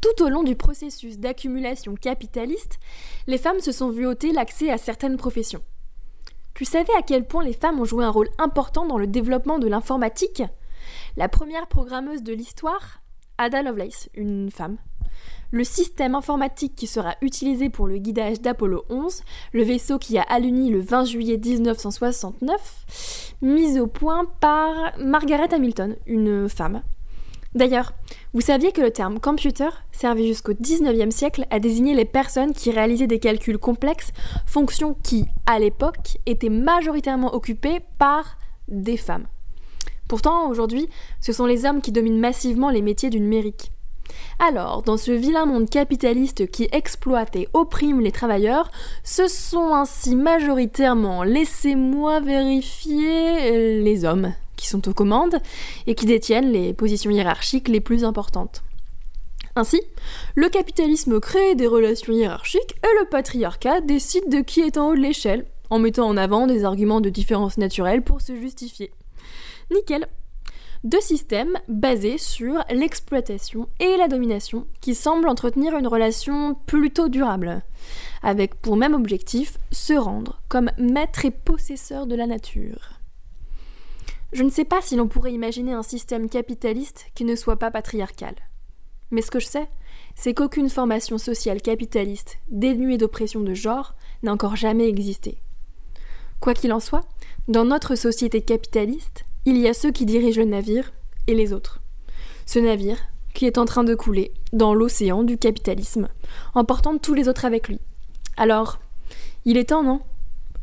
Tout 0.00 0.24
au 0.24 0.28
long 0.28 0.42
du 0.42 0.56
processus 0.56 1.18
d'accumulation 1.18 1.94
capitaliste, 1.94 2.80
les 3.28 3.38
femmes 3.38 3.60
se 3.60 3.70
sont 3.70 3.90
vues 3.90 4.06
ôter 4.06 4.32
l'accès 4.32 4.72
à 4.72 4.78
certaines 4.78 5.18
professions. 5.18 5.62
Tu 6.54 6.64
savais 6.64 6.94
à 6.98 7.02
quel 7.02 7.26
point 7.26 7.44
les 7.44 7.52
femmes 7.52 7.78
ont 7.78 7.84
joué 7.84 8.04
un 8.04 8.10
rôle 8.10 8.28
important 8.38 8.86
dans 8.86 8.98
le 8.98 9.06
développement 9.06 9.60
de 9.60 9.68
l'informatique? 9.68 10.42
La 11.16 11.28
première 11.28 11.68
programmeuse 11.68 12.24
de 12.24 12.32
l'histoire, 12.32 13.00
Ada 13.38 13.62
Lovelace, 13.62 14.08
une 14.14 14.50
femme. 14.50 14.78
Le 15.52 15.62
système 15.62 16.16
informatique 16.16 16.74
qui 16.74 16.88
sera 16.88 17.14
utilisé 17.22 17.70
pour 17.70 17.86
le 17.86 17.98
guidage 17.98 18.40
d'Apollo 18.40 18.84
11, 18.88 19.22
le 19.52 19.62
vaisseau 19.62 20.00
qui 20.00 20.18
a 20.18 20.22
alluni 20.22 20.70
le 20.70 20.80
20 20.80 21.04
juillet 21.04 21.38
1969, 21.38 23.36
mis 23.42 23.78
au 23.78 23.86
point 23.86 24.24
par 24.40 24.74
Margaret 24.98 25.54
Hamilton, 25.54 25.94
une 26.06 26.48
femme. 26.48 26.82
D'ailleurs, 27.54 27.92
vous 28.32 28.40
saviez 28.40 28.72
que 28.72 28.80
le 28.80 28.90
terme 28.90 29.20
computer 29.20 29.70
servait 29.92 30.26
jusqu'au 30.26 30.54
19e 30.54 31.12
siècle 31.12 31.46
à 31.50 31.60
désigner 31.60 31.94
les 31.94 32.04
personnes 32.04 32.52
qui 32.52 32.72
réalisaient 32.72 33.06
des 33.06 33.20
calculs 33.20 33.58
complexes, 33.58 34.10
fonctions 34.46 34.96
qui, 35.04 35.26
à 35.46 35.60
l'époque, 35.60 36.18
étaient 36.26 36.48
majoritairement 36.48 37.32
occupées 37.36 37.82
par 37.98 38.36
des 38.66 38.96
femmes. 38.96 39.28
Pourtant, 40.14 40.48
aujourd'hui, 40.48 40.88
ce 41.20 41.32
sont 41.32 41.44
les 41.44 41.64
hommes 41.64 41.80
qui 41.80 41.90
dominent 41.90 42.20
massivement 42.20 42.70
les 42.70 42.82
métiers 42.82 43.10
du 43.10 43.18
numérique. 43.18 43.72
Alors, 44.38 44.82
dans 44.84 44.96
ce 44.96 45.10
vilain 45.10 45.44
monde 45.44 45.68
capitaliste 45.68 46.48
qui 46.52 46.68
exploite 46.70 47.34
et 47.34 47.48
opprime 47.52 48.00
les 48.00 48.12
travailleurs, 48.12 48.70
ce 49.02 49.26
sont 49.26 49.74
ainsi 49.74 50.14
majoritairement, 50.14 51.24
laissez-moi 51.24 52.20
vérifier, 52.20 53.80
les 53.82 54.04
hommes 54.04 54.34
qui 54.54 54.68
sont 54.68 54.88
aux 54.88 54.94
commandes 54.94 55.40
et 55.88 55.96
qui 55.96 56.06
détiennent 56.06 56.52
les 56.52 56.74
positions 56.74 57.10
hiérarchiques 57.10 57.66
les 57.66 57.80
plus 57.80 58.04
importantes. 58.04 58.62
Ainsi, 59.56 59.82
le 60.36 60.48
capitalisme 60.48 61.18
crée 61.18 61.56
des 61.56 61.66
relations 61.66 62.12
hiérarchiques 62.12 62.76
et 62.84 63.00
le 63.00 63.08
patriarcat 63.08 63.80
décide 63.80 64.28
de 64.28 64.42
qui 64.42 64.60
est 64.60 64.76
en 64.76 64.90
haut 64.90 64.94
de 64.94 65.00
l'échelle, 65.00 65.44
en 65.70 65.80
mettant 65.80 66.06
en 66.06 66.16
avant 66.16 66.46
des 66.46 66.64
arguments 66.64 67.00
de 67.00 67.10
différence 67.10 67.58
naturelle 67.58 68.02
pour 68.02 68.20
se 68.20 68.36
justifier. 68.36 68.92
Nickel. 69.74 70.06
Deux 70.84 71.00
systèmes 71.00 71.58
basés 71.66 72.18
sur 72.18 72.62
l'exploitation 72.70 73.68
et 73.80 73.96
la 73.96 74.06
domination 74.06 74.66
qui 74.80 74.94
semblent 74.94 75.28
entretenir 75.28 75.76
une 75.76 75.86
relation 75.86 76.56
plutôt 76.66 77.08
durable, 77.08 77.62
avec 78.22 78.54
pour 78.56 78.76
même 78.76 78.94
objectif 78.94 79.58
se 79.70 79.94
rendre 79.94 80.42
comme 80.48 80.70
maître 80.78 81.24
et 81.24 81.30
possesseur 81.30 82.06
de 82.06 82.14
la 82.14 82.26
nature. 82.26 83.00
Je 84.32 84.42
ne 84.42 84.50
sais 84.50 84.64
pas 84.64 84.82
si 84.82 84.96
l'on 84.96 85.08
pourrait 85.08 85.32
imaginer 85.32 85.72
un 85.72 85.82
système 85.82 86.28
capitaliste 86.28 87.06
qui 87.14 87.24
ne 87.24 87.36
soit 87.36 87.58
pas 87.58 87.70
patriarcal. 87.70 88.34
Mais 89.10 89.22
ce 89.22 89.30
que 89.30 89.40
je 89.40 89.46
sais, 89.46 89.68
c'est 90.14 90.34
qu'aucune 90.34 90.68
formation 90.68 91.18
sociale 91.18 91.62
capitaliste 91.62 92.38
dénuée 92.50 92.98
d'oppression 92.98 93.40
de 93.40 93.54
genre 93.54 93.94
n'a 94.22 94.32
encore 94.32 94.56
jamais 94.56 94.88
existé. 94.88 95.38
Quoi 96.40 96.52
qu'il 96.52 96.72
en 96.72 96.80
soit, 96.80 97.06
dans 97.48 97.64
notre 97.64 97.94
société 97.94 98.42
capitaliste, 98.42 99.24
il 99.44 99.58
y 99.58 99.68
a 99.68 99.74
ceux 99.74 99.90
qui 99.90 100.06
dirigent 100.06 100.40
le 100.40 100.46
navire 100.46 100.92
et 101.26 101.34
les 101.34 101.52
autres. 101.52 101.80
Ce 102.46 102.58
navire 102.58 102.98
qui 103.34 103.46
est 103.46 103.58
en 103.58 103.64
train 103.64 103.84
de 103.84 103.94
couler 103.94 104.32
dans 104.52 104.74
l'océan 104.74 105.24
du 105.24 105.36
capitalisme, 105.36 106.08
emportant 106.54 106.98
tous 106.98 107.14
les 107.14 107.28
autres 107.28 107.44
avec 107.44 107.68
lui. 107.68 107.80
Alors, 108.36 108.78
il 109.44 109.56
est 109.56 109.70
temps, 109.70 109.82
non 109.82 110.00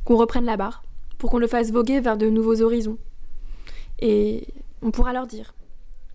Qu'on 0.06 0.16
reprenne 0.16 0.46
la 0.46 0.58
barre, 0.58 0.84
pour 1.18 1.30
qu'on 1.30 1.38
le 1.38 1.48
fasse 1.48 1.72
voguer 1.72 2.00
vers 2.00 2.18
de 2.18 2.30
nouveaux 2.30 2.62
horizons, 2.62 2.98
et 4.00 4.48
on 4.82 4.92
pourra 4.92 5.14
leur 5.14 5.28
dire. 5.28 5.54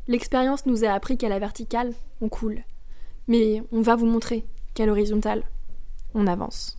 L'expérience 0.09 0.67
nous 0.67 0.85
a 0.85 0.91
appris 0.91 1.17
qu'à 1.17 1.29
la 1.29 1.39
verticale, 1.39 1.93
on 2.21 2.29
coule. 2.29 2.63
Mais 3.29 3.63
on 3.73 3.81
va 3.81 3.97
vous 3.97 4.07
montrer 4.07 4.45
qu'à 4.75 4.87
l'horizontale, 4.87 5.43
on 6.15 6.27
avance. 6.27 6.79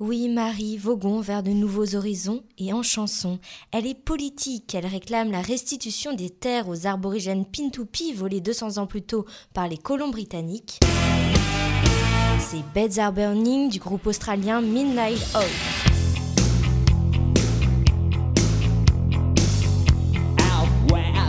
Oui, 0.00 0.28
Marie, 0.28 0.76
voguons 0.76 1.20
vers 1.20 1.44
de 1.44 1.52
nouveaux 1.52 1.94
horizons 1.94 2.42
et 2.58 2.72
en 2.72 2.82
chanson. 2.82 3.38
Elle 3.70 3.86
est 3.86 3.94
politique, 3.94 4.74
elle 4.74 4.86
réclame 4.86 5.30
la 5.30 5.40
restitution 5.40 6.14
des 6.14 6.30
terres 6.30 6.68
aux 6.68 6.88
aborigènes 6.88 7.44
Pintupi 7.44 8.12
volés 8.12 8.40
200 8.40 8.78
ans 8.78 8.88
plus 8.88 9.02
tôt 9.02 9.24
par 9.54 9.68
les 9.68 9.78
colons 9.78 10.10
britanniques. 10.10 10.80
C'est 12.40 12.64
Beds 12.74 12.98
Are 12.98 13.12
Burning 13.12 13.70
du 13.70 13.78
groupe 13.78 14.04
australien 14.08 14.60
Midnight 14.60 15.20
Oil. 15.36 15.44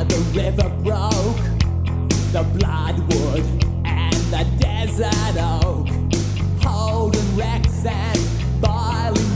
the 0.07 0.19
river 0.35 0.69
broke, 0.83 1.37
the 2.31 2.43
bloodwood 2.57 3.43
and 3.85 4.15
the 4.31 4.45
desert 4.59 5.37
oak, 5.37 5.87
holding 6.61 7.35
wrecks 7.35 7.85
and 7.85 8.34
violent 8.65 9.34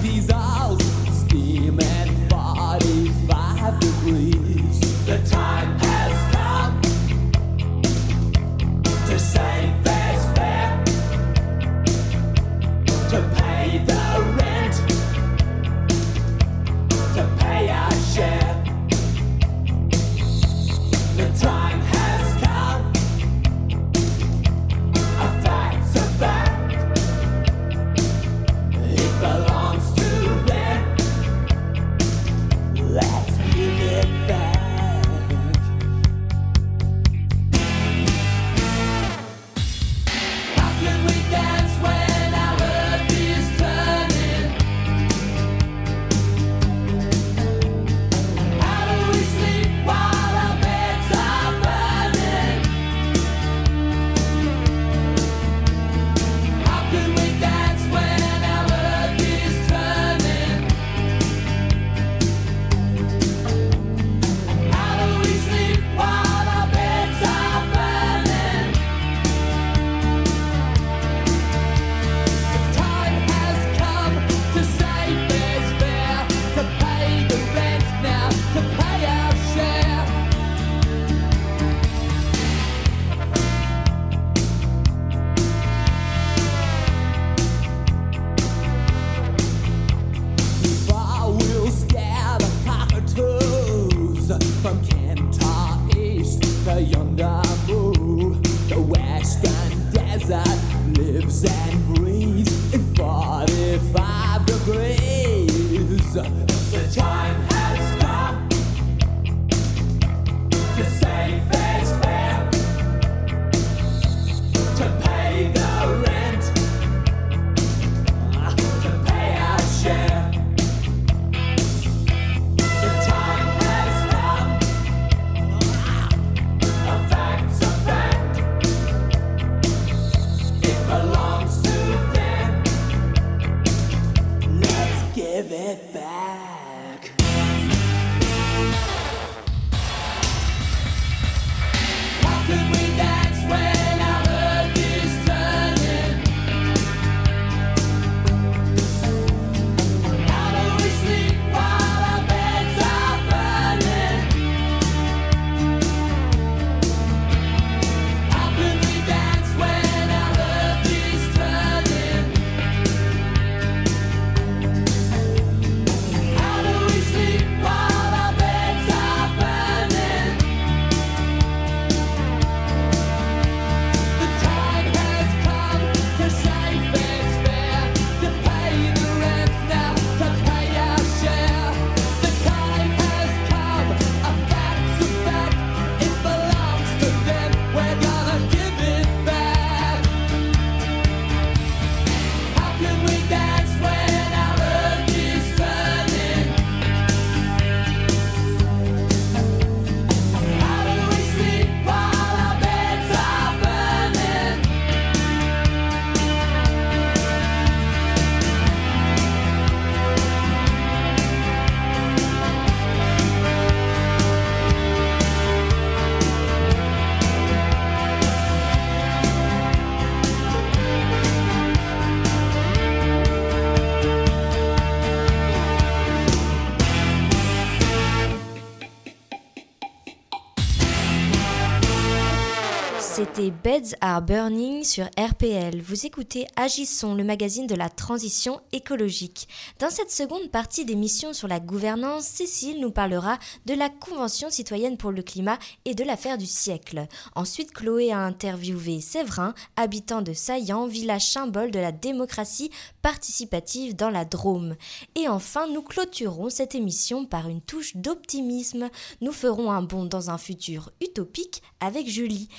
C'était 233.11 233.49
Beds 233.49 233.95
Are 234.01 234.21
Burning 234.21 234.83
sur 234.83 235.05
RPL. 235.17 235.81
Vous 235.81 236.05
écoutez 236.05 236.45
Agissons, 236.55 237.15
le 237.15 237.23
magazine 237.23 237.65
de 237.65 237.73
la 237.73 237.89
transition 237.89 238.61
écologique. 238.71 239.47
Dans 239.79 239.89
cette 239.89 240.11
seconde 240.11 240.51
partie 240.51 240.85
d'émission 240.85 241.33
sur 241.33 241.47
la 241.47 241.59
gouvernance, 241.59 242.25
Cécile 242.25 242.79
nous 242.79 242.91
parlera 242.91 243.39
de 243.65 243.73
la 243.73 243.89
Convention 243.89 244.51
citoyenne 244.51 244.95
pour 244.95 245.11
le 245.11 245.23
climat 245.23 245.57
et 245.85 245.95
de 245.95 246.03
l'affaire 246.03 246.37
du 246.37 246.45
siècle. 246.45 247.07
Ensuite, 247.35 247.73
Chloé 247.73 248.11
a 248.11 248.19
interviewé 248.19 249.01
Séverin, 249.01 249.55
habitant 249.75 250.21
de 250.21 250.33
Saillant, 250.33 250.85
village 250.85 251.31
symbole 251.31 251.71
de 251.71 251.79
la 251.79 251.91
démocratie 251.91 252.69
participative 253.01 253.95
dans 253.95 254.11
la 254.11 254.23
Drôme. 254.23 254.75
Et 255.15 255.27
enfin, 255.27 255.67
nous 255.67 255.81
clôturons 255.81 256.51
cette 256.51 256.75
émission 256.75 257.25
par 257.25 257.49
une 257.49 257.61
touche 257.61 257.95
d'optimisme. 257.95 258.89
Nous 259.19 259.33
ferons 259.33 259.71
un 259.71 259.81
bond 259.81 260.05
dans 260.05 260.29
un 260.29 260.37
futur 260.37 260.91
utopique 261.01 261.63
avec 261.79 262.07
Julie. 262.07 262.49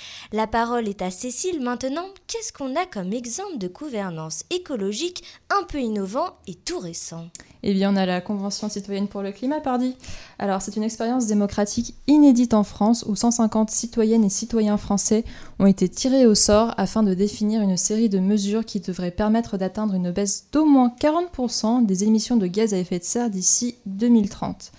Parole 0.47 0.87
est 0.87 1.01
à 1.01 1.11
Cécile 1.11 1.61
maintenant. 1.61 2.05
Qu'est-ce 2.27 2.53
qu'on 2.53 2.75
a 2.75 2.85
comme 2.85 3.13
exemple 3.13 3.57
de 3.57 3.67
gouvernance 3.67 4.43
écologique 4.49 5.23
un 5.49 5.63
peu 5.63 5.79
innovant 5.79 6.29
et 6.47 6.55
tout 6.55 6.79
récent? 6.79 7.27
Eh 7.63 7.73
bien, 7.73 7.93
on 7.93 7.95
a 7.95 8.05
la 8.05 8.21
Convention 8.21 8.69
citoyenne 8.69 9.07
pour 9.07 9.21
le 9.21 9.31
climat, 9.31 9.59
pardi. 9.59 9.95
Alors, 10.39 10.61
c'est 10.61 10.75
une 10.75 10.83
expérience 10.83 11.27
démocratique 11.27 11.95
inédite 12.07 12.53
en 12.53 12.63
France 12.63 13.05
où 13.07 13.15
150 13.15 13.69
citoyennes 13.69 14.23
et 14.23 14.29
citoyens 14.29 14.77
français 14.77 15.25
ont 15.59 15.67
été 15.67 15.87
tirés 15.87 16.25
au 16.25 16.33
sort 16.33 16.73
afin 16.77 17.03
de 17.03 17.13
définir 17.13 17.61
une 17.61 17.77
série 17.77 18.09
de 18.09 18.19
mesures 18.19 18.65
qui 18.65 18.79
devraient 18.79 19.11
permettre 19.11 19.57
d'atteindre 19.57 19.93
une 19.93 20.11
baisse 20.11 20.47
d'au 20.51 20.65
moins 20.65 20.93
40% 20.99 21.85
des 21.85 22.03
émissions 22.03 22.37
de 22.37 22.47
gaz 22.47 22.73
à 22.73 22.77
effet 22.77 22.99
de 22.99 23.03
serre 23.03 23.29
d'ici 23.29 23.75
2030. 23.85 24.71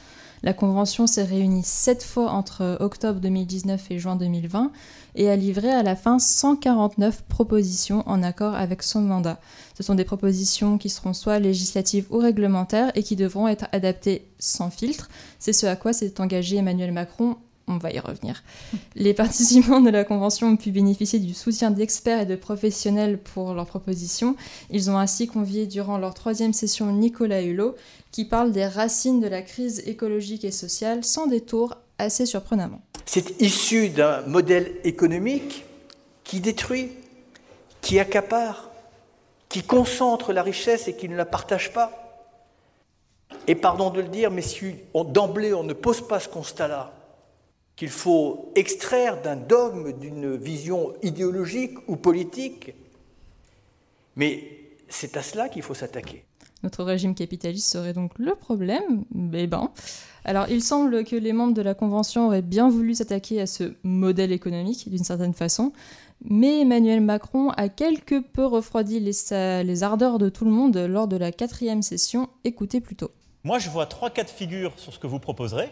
La 0.45 0.53
Convention 0.53 1.07
s'est 1.07 1.23
réunie 1.23 1.63
sept 1.63 2.03
fois 2.03 2.31
entre 2.31 2.77
octobre 2.81 3.21
2019 3.21 3.91
et 3.93 3.99
juin 4.01 4.17
2020 4.17 4.73
et 5.15 5.31
a 5.31 5.37
livré 5.37 5.71
à 5.71 5.85
la 5.85 5.95
fin 5.95 6.19
149 6.19 7.23
propositions 7.23 8.03
en 8.07 8.25
accord 8.25 8.55
avec 8.55 8.83
son 8.83 9.03
mandat. 9.03 9.39
Ce 9.77 9.85
sont 9.85 9.95
des 9.95 10.05
propositions 10.05 10.79
qui 10.79 10.89
seront 10.89 11.13
soit 11.13 11.39
législatives 11.39 12.07
ou 12.11 12.19
réglementaires 12.19 12.91
et 12.97 13.05
qui 13.05 13.15
devront 13.15 13.47
être 13.47 13.67
adaptées 13.71 14.27
sans 14.41 14.71
filtre. 14.71 15.09
C'est 15.39 15.53
ce 15.53 15.67
à 15.67 15.77
quoi 15.77 15.93
s'est 15.93 16.21
engagé 16.21 16.57
Emmanuel 16.57 16.91
Macron. 16.91 17.37
On 17.69 17.79
va 17.79 17.93
y 17.93 17.99
revenir. 17.99 18.43
Les 18.95 19.15
participants 19.15 19.81
de 19.81 19.91
la 19.91 20.05
Convention 20.05 20.49
ont 20.49 20.57
pu 20.57 20.71
bénéficier 20.71 21.19
du 21.19 21.35
soutien 21.35 21.71
d'experts 21.71 22.21
et 22.21 22.27
de 22.27 22.37
professionnels 22.37 23.19
pour 23.19 23.55
leurs 23.55 23.67
propositions. 23.67 24.37
Ils 24.71 24.91
ont 24.91 24.99
ainsi 24.99 25.27
convié 25.27 25.67
durant 25.67 25.99
leur 25.99 26.15
troisième 26.15 26.53
session 26.53 26.93
Nicolas 26.93 27.43
Hulot, 27.43 27.77
qui 28.11 28.25
parle 28.25 28.53
des 28.53 28.67
racines 28.67 29.21
de 29.21 29.29
la 29.29 29.43
crise 29.43 29.83
écologique 29.87 30.45
et 30.45 30.51
sociale 30.51 31.05
sans 31.05 31.27
détour 31.27 31.77
assez 31.99 32.27
surprenamment. 32.27 32.81
C'est 33.07 33.41
issu 33.41 33.89
d'un 33.89 34.23
modèle 34.23 34.73
économique 34.85 35.65
qui 36.25 36.41
détruit, 36.41 36.93
qui 37.81 37.99
accapare, 37.99 38.71
qui 39.49 39.63
concentre 39.63 40.33
la 40.33 40.43
richesse 40.43 40.89
et 40.89 40.97
qui 40.97 41.09
ne 41.09 41.17
la 41.17 41.27
partage 41.27 41.73
pas. 41.73 42.03
Et 43.47 43.55
pardon 43.55 43.91
de 43.91 44.01
le 44.01 44.09
dire, 44.09 44.31
mais 44.31 44.43
si 44.43 44.77
d'emblée 44.95 45.53
on 45.53 45.65
ne 45.65 45.73
pose 45.73 46.07
pas 46.07 46.21
ce 46.21 46.29
constat-là, 46.29 46.93
qu'il 47.83 47.91
faut 47.91 48.53
extraire 48.55 49.21
d'un 49.23 49.35
dogme, 49.35 49.93
d'une 49.99 50.37
vision 50.37 50.93
idéologique 51.03 51.73
ou 51.89 51.97
politique, 51.97 52.75
mais 54.15 54.45
c'est 54.89 55.17
à 55.17 55.23
cela 55.23 55.49
qu'il 55.49 55.63
faut 55.63 55.75
s'attaquer. 55.75 56.23
Notre 56.63 56.85
régime 56.85 57.17
capitaliste 57.17 57.69
serait 57.69 57.93
donc 57.93 58.13
le 58.19 58.37
problème? 58.37 59.03
Eh 59.35 59.49
ben. 59.49 59.73
Alors, 60.25 60.47
il 60.49 60.63
semble 60.63 61.03
que 61.03 61.17
les 61.17 61.33
membres 61.33 61.55
de 61.55 61.61
la 61.63 61.75
Convention 61.75 62.29
auraient 62.29 62.41
bien 62.41 62.69
voulu 62.69 62.95
s'attaquer 62.95 63.41
à 63.41 63.49
ce 63.49 63.75
modèle 63.83 64.31
économique 64.31 64.89
d'une 64.89 65.03
certaine 65.03 65.35
façon, 65.35 65.73
mais 66.25 66.61
Emmanuel 66.61 67.01
Macron 67.01 67.51
a 67.51 67.69
quelque 67.69 68.21
peu 68.21 68.47
refroidi 68.47 69.01
les, 69.01 69.13
sa- 69.13 69.65
les 69.65 69.83
ardeurs 69.83 70.19
de 70.21 70.29
tout 70.29 70.45
le 70.45 70.53
monde 70.53 70.77
lors 70.77 71.09
de 71.09 71.17
la 71.17 71.33
quatrième 71.33 71.83
session. 71.83 72.29
Écoutez 72.45 72.81
plutôt. 72.81 73.11
Moi, 73.43 73.59
je 73.59 73.69
vois 73.71 73.87
trois 73.87 74.11
cas 74.11 74.23
de 74.23 74.31
figure 74.31 74.73
sur 74.77 74.93
ce 74.93 75.01
que 75.01 75.09
vous 75.09 75.19
proposerez. 75.19 75.69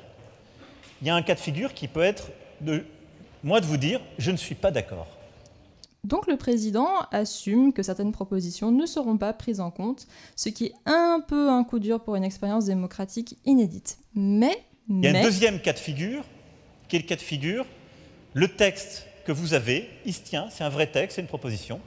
Il 1.01 1.07
y 1.07 1.11
a 1.11 1.15
un 1.15 1.23
cas 1.23 1.35
de 1.35 1.41
figure 1.41 1.75
qui 1.75 1.89
peut 1.89 2.03
être 2.03 2.31
de 2.61 2.85
moi 3.43 3.61
de 3.61 3.67
vous 3.67 3.77
dire 3.77 4.01
je 4.19 4.31
ne 4.31 4.37
suis 4.37 4.55
pas 4.55 4.71
d'accord. 4.71 5.07
Donc 6.05 6.27
le 6.27 6.37
président 6.37 6.89
assume 7.11 7.73
que 7.73 7.83
certaines 7.83 8.13
propositions 8.13 8.71
ne 8.71 8.87
seront 8.87 9.19
pas 9.19 9.33
prises 9.33 9.61
en 9.61 9.71
compte, 9.71 10.07
ce 10.35 10.49
qui 10.49 10.67
est 10.67 10.75
un 10.87 11.23
peu 11.27 11.51
un 11.51 11.63
coup 11.63 11.79
dur 11.79 12.01
pour 12.01 12.17
une 12.17 12.25
expérience 12.25 12.67
démocratique 12.67 13.37
inédite. 13.45 13.99
Mais, 14.15 14.65
Il 14.89 15.05
y 15.05 15.09
a 15.09 15.13
mais 15.13 15.21
un 15.21 15.23
deuxième 15.23 15.61
cas 15.61 15.75
de 15.75 15.79
figure, 15.79 16.25
qui 16.89 16.97
est 16.97 17.01
le 17.01 17.07
cas 17.07 17.17
de 17.17 17.21
figure? 17.21 17.67
Le 18.33 18.49
texte 18.49 19.07
que 19.27 19.33
vous 19.33 19.53
avez, 19.53 19.91
il 20.07 20.15
se 20.15 20.23
tient, 20.23 20.49
c'est 20.51 20.65
un 20.65 20.71
vrai 20.71 20.87
texte, 20.87 21.17
c'est 21.17 21.23
une 21.23 21.29
proposition, 21.29 21.81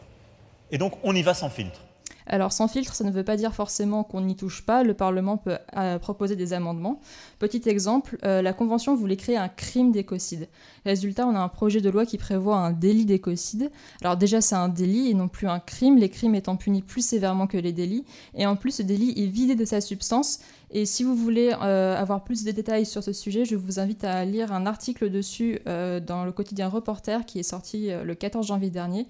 et 0.69 0.77
donc 0.77 0.93
on 1.03 1.15
y 1.15 1.23
va 1.23 1.33
sans 1.33 1.49
filtre. 1.49 1.81
Alors 2.27 2.53
sans 2.53 2.67
filtre, 2.67 2.93
ça 2.95 3.03
ne 3.03 3.11
veut 3.11 3.23
pas 3.23 3.35
dire 3.35 3.53
forcément 3.53 4.03
qu'on 4.03 4.21
n'y 4.21 4.35
touche 4.35 4.65
pas, 4.65 4.83
le 4.83 4.93
Parlement 4.93 5.37
peut 5.37 5.57
euh, 5.75 5.99
proposer 5.99 6.35
des 6.35 6.53
amendements. 6.53 7.01
Petit 7.39 7.67
exemple, 7.67 8.17
euh, 8.23 8.41
la 8.41 8.53
Convention 8.53 8.95
voulait 8.95 9.17
créer 9.17 9.37
un 9.37 9.49
crime 9.49 9.91
d'écocide. 9.91 10.47
Résultat, 10.85 11.27
on 11.27 11.35
a 11.35 11.39
un 11.39 11.49
projet 11.49 11.81
de 11.81 11.89
loi 11.89 12.05
qui 12.05 12.17
prévoit 12.17 12.57
un 12.57 12.71
délit 12.71 13.05
d'écocide. 13.05 13.71
Alors 14.01 14.17
déjà, 14.17 14.41
c'est 14.41 14.55
un 14.55 14.69
délit 14.69 15.09
et 15.09 15.13
non 15.13 15.27
plus 15.27 15.47
un 15.47 15.59
crime, 15.59 15.97
les 15.97 16.09
crimes 16.09 16.35
étant 16.35 16.55
punis 16.55 16.81
plus 16.81 17.05
sévèrement 17.05 17.47
que 17.47 17.57
les 17.57 17.73
délits. 17.73 18.05
Et 18.35 18.45
en 18.45 18.55
plus, 18.55 18.71
ce 18.71 18.83
délit 18.83 19.13
est 19.17 19.27
vidé 19.27 19.55
de 19.55 19.65
sa 19.65 19.81
substance. 19.81 20.39
Et 20.71 20.85
si 20.85 21.03
vous 21.03 21.15
voulez 21.15 21.53
euh, 21.61 21.95
avoir 21.95 22.23
plus 22.23 22.43
de 22.43 22.51
détails 22.51 22.85
sur 22.85 23.03
ce 23.03 23.13
sujet, 23.13 23.45
je 23.45 23.55
vous 23.55 23.79
invite 23.79 24.03
à 24.03 24.25
lire 24.25 24.51
un 24.51 24.65
article 24.65 25.09
dessus 25.09 25.59
dans 25.65 26.25
le 26.25 26.31
quotidien 26.31 26.67
Reporter 26.67 27.25
qui 27.25 27.39
est 27.39 27.43
sorti 27.43 27.89
le 27.91 28.15
14 28.15 28.47
janvier 28.47 28.69
dernier. 28.69 29.07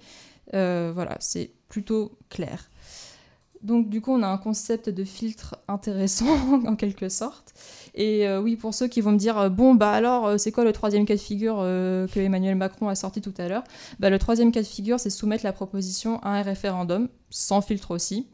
Voilà, 0.52 1.16
c'est 1.20 1.50
plutôt 1.68 2.12
clair. 2.28 2.68
Donc 3.64 3.88
du 3.88 4.02
coup, 4.02 4.12
on 4.12 4.22
a 4.22 4.28
un 4.28 4.36
concept 4.36 4.90
de 4.90 5.04
filtre 5.04 5.56
intéressant 5.68 6.26
en 6.66 6.76
quelque 6.76 7.08
sorte. 7.08 7.54
Et 7.94 8.28
euh, 8.28 8.40
oui, 8.40 8.56
pour 8.56 8.74
ceux 8.74 8.88
qui 8.88 9.00
vont 9.00 9.12
me 9.12 9.18
dire, 9.18 9.38
euh, 9.38 9.48
bon, 9.48 9.74
bah 9.74 9.90
alors, 9.90 10.26
euh, 10.26 10.38
c'est 10.38 10.52
quoi 10.52 10.64
le 10.64 10.72
troisième 10.72 11.06
cas 11.06 11.14
de 11.14 11.20
figure 11.20 11.56
que 11.56 12.20
Emmanuel 12.20 12.56
Macron 12.56 12.88
a 12.88 12.94
sorti 12.94 13.22
tout 13.22 13.34
à 13.38 13.48
l'heure? 13.48 13.64
Bah, 13.98 14.10
Le 14.10 14.18
troisième 14.18 14.52
cas 14.52 14.60
de 14.60 14.66
figure, 14.66 15.00
c'est 15.00 15.10
soumettre 15.10 15.44
la 15.44 15.52
proposition 15.52 16.18
à 16.20 16.30
un 16.30 16.42
référendum, 16.42 17.08
sans 17.30 17.62
filtre 17.62 17.92
aussi, 17.92 18.28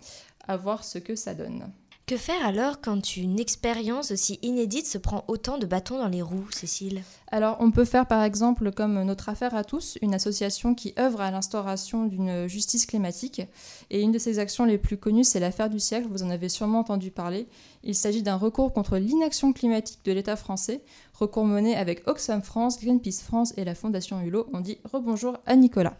à 0.48 0.56
voir 0.56 0.82
ce 0.82 0.98
que 0.98 1.14
ça 1.14 1.34
donne. 1.34 1.70
Que 2.06 2.16
faire 2.16 2.44
alors 2.44 2.80
quand 2.80 3.16
une 3.16 3.38
expérience 3.38 4.10
aussi 4.10 4.40
inédite 4.42 4.86
se 4.86 4.98
prend 4.98 5.24
autant 5.28 5.58
de 5.58 5.66
bâtons 5.66 5.98
dans 5.98 6.08
les 6.08 6.22
roues, 6.22 6.50
Cécile? 6.50 7.02
Alors, 7.32 7.58
on 7.60 7.70
peut 7.70 7.84
faire 7.84 8.06
par 8.06 8.24
exemple 8.24 8.72
comme 8.72 9.02
notre 9.04 9.28
affaire 9.28 9.54
à 9.54 9.62
tous, 9.62 9.98
une 10.02 10.14
association 10.14 10.74
qui 10.74 10.94
œuvre 10.98 11.20
à 11.20 11.30
l'instauration 11.30 12.06
d'une 12.06 12.48
justice 12.48 12.86
climatique. 12.86 13.42
Et 13.90 14.02
une 14.02 14.10
de 14.10 14.18
ses 14.18 14.40
actions 14.40 14.64
les 14.64 14.78
plus 14.78 14.96
connues, 14.96 15.22
c'est 15.22 15.38
l'affaire 15.38 15.70
du 15.70 15.78
siècle, 15.78 16.08
vous 16.10 16.24
en 16.24 16.30
avez 16.30 16.48
sûrement 16.48 16.80
entendu 16.80 17.12
parler. 17.12 17.46
Il 17.84 17.94
s'agit 17.94 18.22
d'un 18.22 18.36
recours 18.36 18.72
contre 18.72 18.98
l'inaction 18.98 19.52
climatique 19.52 20.00
de 20.04 20.12
l'État 20.12 20.36
français, 20.36 20.82
recours 21.14 21.44
mené 21.44 21.76
avec 21.76 22.06
Oxfam 22.08 22.42
France, 22.42 22.80
Greenpeace 22.80 23.22
France 23.22 23.54
et 23.56 23.64
la 23.64 23.74
Fondation 23.74 24.20
Hulot. 24.20 24.48
On 24.52 24.60
dit 24.60 24.78
rebonjour 24.92 25.38
à 25.46 25.54
Nicolas. 25.54 25.96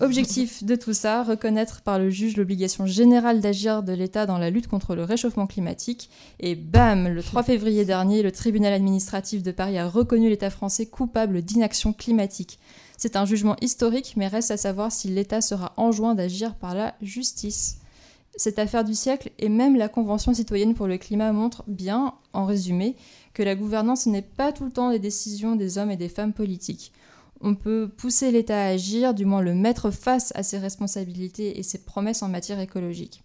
Objectif 0.00 0.62
de 0.62 0.76
tout 0.76 0.92
ça, 0.92 1.24
reconnaître 1.24 1.82
par 1.82 1.98
le 1.98 2.08
juge 2.08 2.36
l'obligation 2.36 2.86
générale 2.86 3.40
d'agir 3.40 3.82
de 3.82 3.92
l'État 3.92 4.26
dans 4.26 4.38
la 4.38 4.50
lutte 4.50 4.68
contre 4.68 4.94
le 4.94 5.04
réchauffement 5.04 5.46
climatique. 5.46 6.08
Et 6.38 6.54
bam, 6.54 7.08
le 7.08 7.22
3 7.22 7.42
février 7.42 7.84
dernier, 7.84 8.22
le 8.22 8.30
tribunal 8.30 8.72
administratif 8.72 9.42
de 9.42 9.50
Paris 9.50 9.78
a 9.78 9.88
reconnu 9.88 10.28
l'État 10.28 10.50
français 10.50 10.67
coupable 10.86 11.42
d'inaction 11.42 11.92
climatique. 11.92 12.58
C'est 12.96 13.16
un 13.16 13.24
jugement 13.24 13.56
historique, 13.60 14.14
mais 14.16 14.26
reste 14.26 14.50
à 14.50 14.56
savoir 14.56 14.90
si 14.90 15.08
l'État 15.08 15.40
sera 15.40 15.72
enjoint 15.76 16.14
d'agir 16.14 16.56
par 16.56 16.74
la 16.74 16.94
justice. 17.00 17.78
Cette 18.36 18.58
affaire 18.58 18.84
du 18.84 18.94
siècle 18.94 19.30
et 19.38 19.48
même 19.48 19.76
la 19.76 19.88
Convention 19.88 20.32
citoyenne 20.32 20.74
pour 20.74 20.86
le 20.86 20.98
climat 20.98 21.32
montrent 21.32 21.64
bien, 21.66 22.14
en 22.32 22.44
résumé, 22.44 22.96
que 23.34 23.42
la 23.42 23.54
gouvernance 23.54 24.06
n'est 24.06 24.22
pas 24.22 24.52
tout 24.52 24.64
le 24.64 24.70
temps 24.70 24.90
des 24.90 24.98
décisions 24.98 25.56
des 25.56 25.78
hommes 25.78 25.90
et 25.90 25.96
des 25.96 26.08
femmes 26.08 26.32
politiques. 26.32 26.92
On 27.40 27.54
peut 27.54 27.88
pousser 27.88 28.30
l'État 28.30 28.60
à 28.60 28.68
agir, 28.68 29.14
du 29.14 29.24
moins 29.24 29.42
le 29.42 29.54
mettre 29.54 29.90
face 29.90 30.32
à 30.34 30.42
ses 30.42 30.58
responsabilités 30.58 31.58
et 31.58 31.62
ses 31.62 31.78
promesses 31.78 32.22
en 32.22 32.28
matière 32.28 32.60
écologique. 32.60 33.22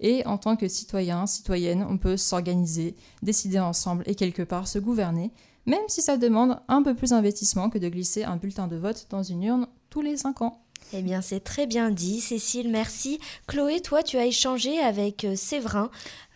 Et 0.00 0.26
en 0.26 0.38
tant 0.38 0.56
que 0.56 0.68
citoyen, 0.68 1.26
citoyenne, 1.26 1.86
on 1.88 1.98
peut 1.98 2.16
s'organiser, 2.16 2.96
décider 3.22 3.58
ensemble 3.58 4.02
et 4.06 4.14
quelque 4.14 4.42
part 4.42 4.66
se 4.66 4.78
gouverner, 4.78 5.30
même 5.70 5.78
si 5.86 6.02
ça 6.02 6.16
demande 6.16 6.58
un 6.66 6.82
peu 6.82 6.94
plus 6.94 7.10
d'investissement 7.10 7.70
que 7.70 7.78
de 7.78 7.88
glisser 7.88 8.24
un 8.24 8.36
bulletin 8.36 8.66
de 8.66 8.74
vote 8.74 9.06
dans 9.08 9.22
une 9.22 9.44
urne 9.44 9.68
tous 9.88 10.02
les 10.02 10.16
5 10.16 10.42
ans. 10.42 10.60
Eh 10.92 11.02
bien, 11.02 11.20
c'est 11.20 11.38
très 11.38 11.68
bien 11.68 11.92
dit, 11.92 12.20
Cécile, 12.20 12.68
merci. 12.68 13.20
Chloé, 13.46 13.78
toi, 13.80 14.02
tu 14.02 14.16
as 14.16 14.26
échangé 14.26 14.80
avec 14.80 15.24
euh, 15.24 15.36
Séverin, 15.36 15.88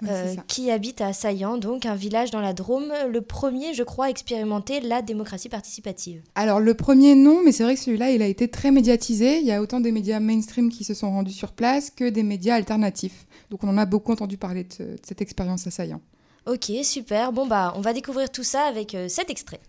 Oui, 0.03 0.09
euh, 0.09 0.37
qui 0.47 0.71
habite 0.71 1.01
à 1.01 1.13
Saillant, 1.13 1.59
donc 1.59 1.85
un 1.85 1.97
village 1.97 2.31
dans 2.31 2.41
la 2.41 2.53
Drôme, 2.53 2.93
le 3.11 3.21
premier, 3.21 3.75
je 3.75 3.83
crois, 3.83 4.05
à 4.05 4.11
expérimenter 4.11 4.79
la 4.81 5.03
démocratie 5.03 5.49
participative. 5.49 6.23
Alors 6.37 6.61
le 6.61 6.75
premier 6.75 7.17
non, 7.17 7.41
mais 7.45 7.51
c'est 7.51 7.65
vrai 7.65 7.75
que 7.75 7.81
celui-là, 7.81 8.13
il 8.13 8.23
a 8.23 8.29
été 8.29 8.47
très 8.47 8.71
médiatisé. 8.71 9.41
Il 9.41 9.47
y 9.47 9.51
a 9.51 9.61
autant 9.61 9.81
des 9.81 9.91
médias 9.91 10.21
mainstream 10.21 10.71
qui 10.71 10.85
se 10.85 10.95
sont 10.95 11.11
rendus 11.11 11.33
sur 11.33 11.51
place 11.51 11.91
que 11.91 12.09
des 12.09 12.23
médias 12.23 12.55
alternatifs. 12.55 13.27
Donc 13.51 13.65
on 13.65 13.69
en 13.69 13.79
a 13.79 13.87
beaucoup 13.87 14.13
entendu 14.13 14.37
parler 14.37 14.63
de, 14.63 14.85
de 14.85 14.97
cette 15.03 15.21
expérience 15.21 15.67
assaillant. 15.67 16.01
Ok, 16.47 16.71
super. 16.83 17.33
Bon, 17.33 17.47
bah, 17.47 17.73
on 17.77 17.81
va 17.81 17.93
découvrir 17.93 18.31
tout 18.31 18.43
ça 18.43 18.63
avec 18.65 18.95
euh, 18.95 19.09
cet 19.09 19.31
extrait. 19.31 19.61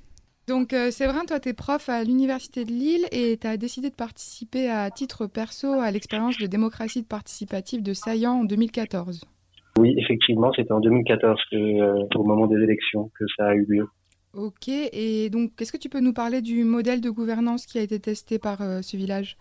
Donc 0.47 0.73
euh, 0.73 0.91
Séverin, 0.91 1.25
toi, 1.25 1.39
tu 1.39 1.49
es 1.49 1.53
prof 1.53 1.89
à 1.89 2.03
l'Université 2.03 2.65
de 2.65 2.69
Lille 2.69 3.05
et 3.11 3.37
tu 3.37 3.47
as 3.47 3.57
décidé 3.57 3.89
de 3.89 3.95
participer 3.95 4.69
à 4.69 4.91
titre 4.91 5.25
perso 5.25 5.73
à 5.79 5.89
l'expérience 5.89 6.37
de 6.37 6.45
démocratie 6.45 7.01
participative 7.01 7.81
de 7.81 7.93
Saillant 7.93 8.41
en 8.41 8.43
2014. 8.43 9.21
Oui, 9.79 9.95
effectivement, 9.97 10.53
c'était 10.55 10.71
en 10.71 10.79
2014, 10.79 11.39
que, 11.51 11.55
euh, 11.55 12.05
au 12.15 12.23
moment 12.23 12.47
des 12.47 12.61
élections, 12.63 13.11
que 13.17 13.25
ça 13.35 13.47
a 13.47 13.55
eu 13.55 13.65
lieu. 13.67 13.87
Ok, 14.33 14.67
et 14.67 15.29
donc 15.29 15.51
est-ce 15.59 15.71
que 15.71 15.77
tu 15.77 15.89
peux 15.89 15.99
nous 15.99 16.13
parler 16.13 16.41
du 16.41 16.63
modèle 16.63 17.01
de 17.01 17.09
gouvernance 17.09 17.65
qui 17.65 17.79
a 17.79 17.81
été 17.81 17.99
testé 17.99 18.37
par 18.37 18.61
euh, 18.61 18.81
ce 18.81 18.97
village? 18.97 19.37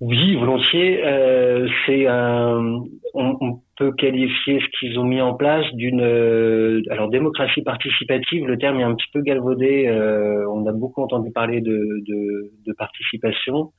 Oui, 0.00 0.36
volontiers. 0.36 1.04
Euh, 1.04 1.68
c'est 1.86 2.06
un, 2.06 2.84
on, 3.14 3.36
on 3.40 3.60
peut 3.78 3.92
qualifier 3.92 4.60
ce 4.60 4.66
qu'ils 4.78 4.98
ont 4.98 5.04
mis 5.04 5.20
en 5.20 5.34
place 5.34 5.64
d'une, 5.74 6.00
euh, 6.02 6.82
alors 6.90 7.08
démocratie 7.08 7.62
participative. 7.62 8.46
Le 8.46 8.58
terme 8.58 8.80
est 8.80 8.84
un 8.84 8.94
petit 8.94 9.06
peu 9.12 9.20
galvaudé. 9.22 9.86
euh, 9.86 10.44
on 10.50 10.66
a 10.66 10.72
beaucoup 10.72 11.02
entendu 11.02 11.30
parler 11.30 11.60
de, 11.60 12.02
de, 12.06 12.50
de 12.66 12.72
participation. 12.72 13.72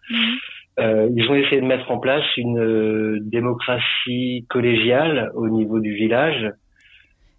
Euh, 0.79 1.09
ils 1.15 1.29
ont 1.29 1.35
essayé 1.35 1.59
de 1.59 1.65
mettre 1.65 1.91
en 1.91 1.99
place 1.99 2.25
une 2.37 2.59
euh, 2.59 3.19
démocratie 3.21 4.45
collégiale 4.49 5.31
au 5.35 5.49
niveau 5.49 5.79
du 5.79 5.93
village. 5.93 6.49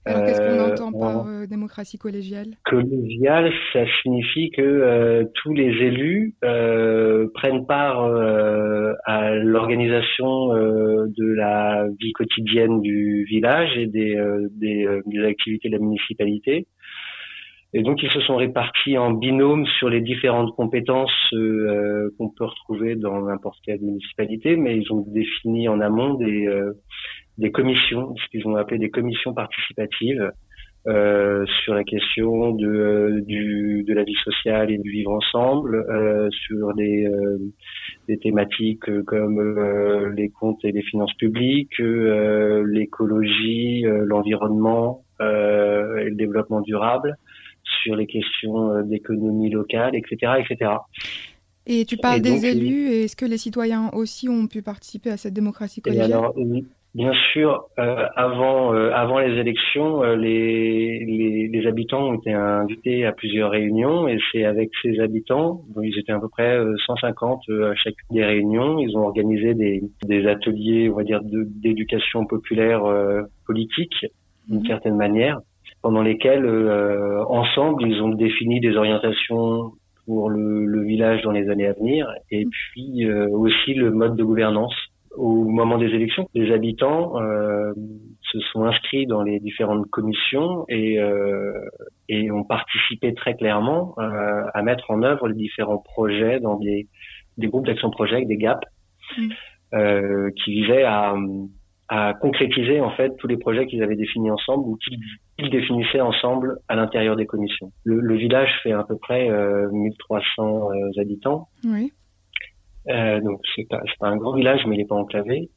Alors 0.07 0.25
qu'est-ce 0.25 0.41
qu'on 0.41 0.59
Euh, 0.59 0.73
entend 0.73 0.93
par 0.93 1.27
euh, 1.27 1.47
démocratie 1.47 1.99
collégiale? 1.99 2.49
Collégial, 2.65 3.53
ça 3.73 3.85
signifie 4.03 4.51
que 4.51 4.63
euh, 4.63 5.25
tous 5.35 5.53
les 5.53 5.69
élus 5.85 6.35
euh, 6.43 7.29
prennent 7.35 7.67
part 7.67 8.03
à 9.05 9.35
l'organisation 9.35 10.49
de 10.55 11.33
la 11.35 11.87
vie 12.01 12.13
quotidienne 12.13 12.81
du 12.81 13.25
village 13.25 13.77
et 13.77 13.87
des, 13.87 14.17
des, 14.53 14.89
des 15.07 15.25
activités 15.25 15.69
de 15.69 15.75
la 15.75 15.81
municipalité. 15.81 16.67
Et 17.73 17.83
donc 17.83 18.03
ils 18.03 18.11
se 18.11 18.21
sont 18.23 18.37
répartis 18.37 18.99
en 18.99 19.13
binôme 19.13 19.65
sur 19.79 19.89
les 19.89 20.01
différentes 20.01 20.55
compétences 20.57 21.13
qu'on 21.31 22.29
peut 22.31 22.45
retrouver 22.45 22.97
dans 22.97 23.21
n'importe 23.23 23.59
quelle 23.65 23.81
municipalité, 23.81 24.57
mais 24.57 24.77
ils 24.77 24.93
ont 24.93 25.05
défini 25.07 25.69
en 25.69 25.81
amont 25.81 26.15
des, 26.15 26.49
des 27.41 27.51
commissions, 27.51 28.15
ce 28.17 28.29
qu'ils 28.31 28.47
ont 28.47 28.55
appelé 28.57 28.79
des 28.79 28.91
commissions 28.91 29.35
participatives, 29.35 30.31
euh, 30.87 31.45
sur 31.63 31.75
la 31.75 31.85
question 31.85 32.53
de, 32.53 32.67
euh, 32.67 33.21
du, 33.23 33.85
de 33.87 33.93
la 33.93 34.03
vie 34.03 34.17
sociale 34.25 34.71
et 34.71 34.79
du 34.79 34.91
vivre 34.91 35.11
ensemble, 35.13 35.75
euh, 35.91 36.29
sur 36.31 36.75
des, 36.75 37.05
euh, 37.07 37.39
des 38.09 38.19
thématiques 38.19 38.89
euh, 38.89 39.03
comme 39.03 39.39
euh, 39.39 40.11
les 40.15 40.31
comptes 40.31 40.65
et 40.65 40.73
les 40.73 40.83
finances 40.83 41.13
publiques, 41.15 41.81
euh, 41.81 42.65
l'écologie, 42.67 43.85
euh, 43.87 44.05
l'environnement 44.07 45.05
euh, 45.21 45.99
et 45.99 46.11
le 46.11 46.17
développement 46.17 46.63
durable, 46.63 47.17
sur 47.83 47.95
les 47.95 48.07
questions 48.07 48.83
d'économie 48.83 49.51
locale, 49.51 49.95
etc., 49.95 50.33
etc. 50.39 50.73
Et 51.67 51.85
tu 51.85 51.99
parles 51.99 52.19
Et 52.19 52.21
des 52.21 52.47
élus, 52.47 52.89
et 52.89 53.05
est-ce 53.05 53.17
que 53.17 53.27
les 53.27 53.37
citoyens 53.37 53.91
aussi 53.93 54.29
ont 54.29 54.47
pu 54.47 54.63
participer 54.63 55.11
à 55.11 55.17
cette 55.19 55.35
démocratie 55.35 55.81
Et 55.81 55.83
collégiale? 55.83 56.13
alors, 56.13 56.35
bien 56.95 57.13
sûr, 57.33 57.65
euh, 57.79 58.07
avant, 58.17 58.75
euh, 58.75 58.91
avant 58.93 59.19
les 59.19 59.39
élections, 59.39 60.03
euh, 60.03 60.17
les, 60.17 61.05
les, 61.05 61.49
les 61.49 61.67
habitants 61.67 62.09
ont 62.09 62.15
été 62.15 62.33
invités 62.33 63.07
à 63.07 63.13
plusieurs 63.13 63.51
réunions 63.51 64.09
et 64.09 64.19
c'est 64.31 64.45
avec 64.45 64.71
ces 64.83 64.99
habitants, 65.01 65.63
bon, 65.69 65.83
ils 65.83 65.99
étaient 65.99 66.13
à 66.13 66.19
peu 66.19 66.29
près 66.29 66.57
euh, 66.57 66.75
150 66.87 67.43
euh, 67.49 67.71
à 67.71 67.75
chacune 67.77 68.09
des 68.11 68.25
réunions, 68.25 68.79
ils 68.79 68.97
ont 68.97 69.05
organisé 69.07 69.55
des, 69.55 69.83
des 70.05 70.27
ateliers, 70.27 70.91
on 70.91 70.97
va 70.97 71.05
dire, 71.05 71.21
d'éducation 71.23 72.27
populaire 72.27 72.85
euh, 72.85 73.23
politique, 73.47 74.07
d'une 74.49 74.67
certaine 74.67 74.97
manière, 74.97 75.39
pendant 75.83 76.03
lesquels, 76.03 76.45
euh, 76.45 77.25
ensemble, 77.27 77.85
ils 77.87 78.03
ont 78.03 78.09
défini 78.09 78.61
des 78.61 78.77
orientations 78.77 79.73
pour 80.07 80.29
le, 80.29 80.65
le 80.67 80.83
village 80.83 81.23
dans 81.23 81.31
les 81.31 81.49
années 81.51 81.69
à 81.69 81.73
venir 81.73 82.09
et 82.33 82.45
puis 82.47 83.05
euh, 83.05 83.29
aussi 83.29 83.75
le 83.75 83.93
mode 83.93 84.17
de 84.17 84.25
gouvernance 84.25 84.75
au 85.17 85.45
moment 85.45 85.79
des 85.79 85.89
élections, 85.89 86.29
les 86.35 86.53
habitants 86.53 87.21
euh, 87.21 87.73
se 88.23 88.39
sont 88.53 88.65
inscrits 88.65 89.07
dans 89.07 89.23
les 89.23 89.41
différentes 89.41 89.89
commissions 89.91 90.65
et, 90.69 91.01
euh, 91.01 91.53
et 92.09 92.31
ont 92.31 92.45
participé 92.45 93.15
très 93.15 93.35
clairement 93.35 93.95
euh, 93.99 94.43
à 94.55 94.63
mettre 94.63 94.91
en 94.91 95.03
œuvre 95.03 95.29
les 95.29 95.35
différents 95.35 95.79
projets 95.79 96.39
dans 96.41 96.57
des, 96.59 96.87
des 97.39 97.49
groupes 97.49 97.67
d'action 97.67 97.91
projet, 97.91 98.25
des 98.25 98.37
GAP, 98.37 98.65
euh, 99.75 100.31
qui 100.37 100.63
visaient 100.63 100.85
à, 100.85 101.15
à 101.89 102.15
concrétiser 102.15 102.81
en 102.81 102.91
fait 102.91 103.17
tous 103.17 103.27
les 103.27 103.37
projets 103.37 103.67
qu'ils 103.67 103.83
avaient 103.83 103.97
définis 103.97 104.31
ensemble 104.31 104.69
ou 104.69 104.77
qu'ils 104.77 105.51
définissaient 105.51 106.01
ensemble 106.01 106.59
à 106.69 106.77
l'intérieur 106.77 107.17
des 107.17 107.27
commissions. 107.27 107.73
Le, 107.83 107.99
le 108.01 108.17
village 108.17 108.51
fait 108.63 108.73
à 108.73 108.85
peu 108.85 108.97
près 108.97 109.29
euh, 109.29 109.69
1300 109.73 110.71
euh, 110.71 111.01
habitants. 111.01 111.49
Oui. 111.65 111.93
Euh, 112.89 113.21
donc 113.21 113.41
c'est 113.55 113.69
pas, 113.69 113.81
pas 113.99 114.09
un 114.09 114.17
grand 114.17 114.35
village, 114.35 114.63
mais 114.67 114.75
il 114.77 114.79
n'est 114.79 114.87
pas 114.87 114.95
enclavé. 114.97 115.51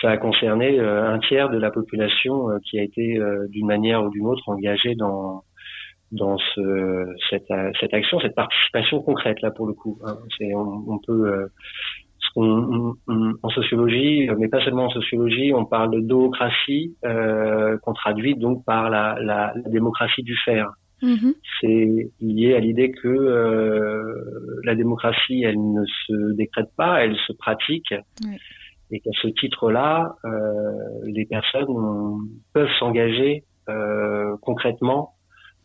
ça 0.00 0.10
a 0.10 0.16
concerné 0.16 0.78
euh, 0.80 1.12
un 1.14 1.18
tiers 1.20 1.50
de 1.50 1.58
la 1.58 1.70
population 1.70 2.50
euh, 2.50 2.58
qui 2.64 2.78
a 2.78 2.82
été 2.82 3.18
euh, 3.18 3.46
d'une 3.48 3.66
manière 3.66 4.02
ou 4.04 4.10
d'une 4.10 4.26
autre 4.26 4.48
engagée 4.48 4.94
dans 4.94 5.42
dans 6.12 6.38
ce, 6.38 7.06
cette, 7.30 7.48
euh, 7.52 7.70
cette 7.80 7.94
action, 7.94 8.18
cette 8.20 8.34
participation 8.34 9.00
concrète 9.02 9.40
là 9.42 9.50
pour 9.52 9.66
le 9.66 9.74
coup. 9.74 9.98
hein. 10.04 10.16
C'est 10.38 10.52
on, 10.54 10.84
on 10.88 10.98
peut 11.06 11.48
on- 12.36 12.94
on- 13.08 13.32
en 13.42 13.48
sociologie, 13.50 14.28
mais 14.38 14.48
pas 14.48 14.62
seulement 14.64 14.86
en 14.86 14.90
sociologie, 14.90 15.52
on 15.54 15.64
parle 15.64 15.90
de 15.92 16.00
démocratie 16.00 16.96
euh, 17.04 17.76
qu'on 17.82 17.92
traduit 17.92 18.36
donc 18.36 18.64
par 18.64 18.90
la, 18.90 19.16
la, 19.20 19.52
la 19.56 19.70
démocratie 19.70 20.22
du 20.22 20.36
faire. 20.44 20.70
Mhm. 21.02 21.34
C'est 21.60 22.10
lié 22.20 22.54
à 22.54 22.60
l'idée 22.60 22.90
que 22.90 23.08
euh, 23.08 24.60
la 24.64 24.74
démocratie, 24.74 25.42
elle 25.42 25.60
ne 25.72 25.84
se 26.06 26.34
décrète 26.34 26.70
pas, 26.76 27.04
elle 27.04 27.16
se 27.26 27.32
pratique, 27.32 27.94
et 28.90 29.00
qu'à 29.00 29.10
ce 29.22 29.28
titre-là, 29.28 30.14
euh, 30.24 30.30
les 31.04 31.24
personnes 31.24 32.28
peuvent 32.52 32.72
s'engager 32.78 33.44
euh, 33.68 34.36
concrètement 34.42 35.14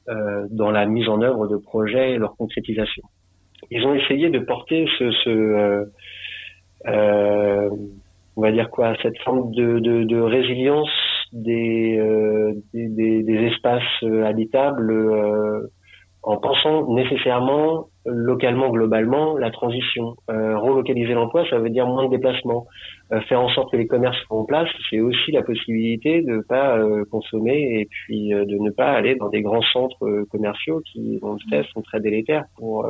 euh, 0.09 0.45
dans 0.51 0.71
la 0.71 0.85
mise 0.85 1.09
en 1.09 1.21
œuvre 1.21 1.47
de 1.47 1.57
projets 1.57 2.11
et 2.11 2.17
leur 2.17 2.35
concrétisation. 2.35 3.03
Ils 3.71 3.83
ont 3.85 3.95
essayé 3.95 4.29
de 4.29 4.39
porter 4.39 4.87
ce, 4.99 5.11
ce 5.11 5.29
euh, 5.29 5.85
euh, 6.87 7.69
on 8.35 8.41
va 8.41 8.51
dire 8.51 8.69
quoi, 8.69 8.95
cette 9.01 9.17
forme 9.19 9.51
de, 9.53 9.79
de, 9.79 10.03
de 10.03 10.19
résilience 10.19 10.89
des, 11.33 11.97
euh, 11.99 12.53
des, 12.73 13.23
des, 13.23 13.47
espaces 13.47 13.83
euh, 14.03 14.25
habitables 14.25 14.91
euh, 14.91 15.67
en 16.23 16.38
pensant 16.38 16.93
nécessairement 16.93 17.88
localement, 18.05 18.69
globalement, 18.69 19.38
la 19.38 19.51
transition. 19.51 20.15
Euh, 20.29 20.57
relocaliser 20.57 21.13
l'emploi, 21.13 21.45
ça 21.49 21.59
veut 21.59 21.69
dire 21.69 21.88
moins 21.88 22.05
de 22.05 22.11
déplacements. 22.11 22.65
Euh, 23.11 23.21
faire 23.21 23.41
en 23.41 23.49
sorte 23.49 23.71
que 23.71 23.77
les 23.77 23.88
commerces 23.88 24.17
soient 24.25 24.39
en 24.39 24.45
place, 24.45 24.69
c'est 24.89 24.99
aussi 24.99 25.31
la 25.31 25.43
possibilité 25.43 26.21
de 26.21 26.38
ne 26.38 26.41
pas 26.41 26.77
euh, 26.77 27.03
consommer 27.11 27.79
et 27.79 27.88
puis 27.89 28.29
de 28.29 28.57
ne 28.59 28.71
pas 28.71 28.91
aller 28.91 29.15
dans 29.15 29.29
des 29.29 29.41
grands 29.41 29.61
centres 29.61 30.23
commerciaux 30.31 30.81
qui, 30.91 31.19
on 31.21 31.33
le 31.33 31.39
sait, 31.49 31.67
sont 31.73 31.81
très 31.81 31.99
délétères 31.99 32.45
pour 32.57 32.88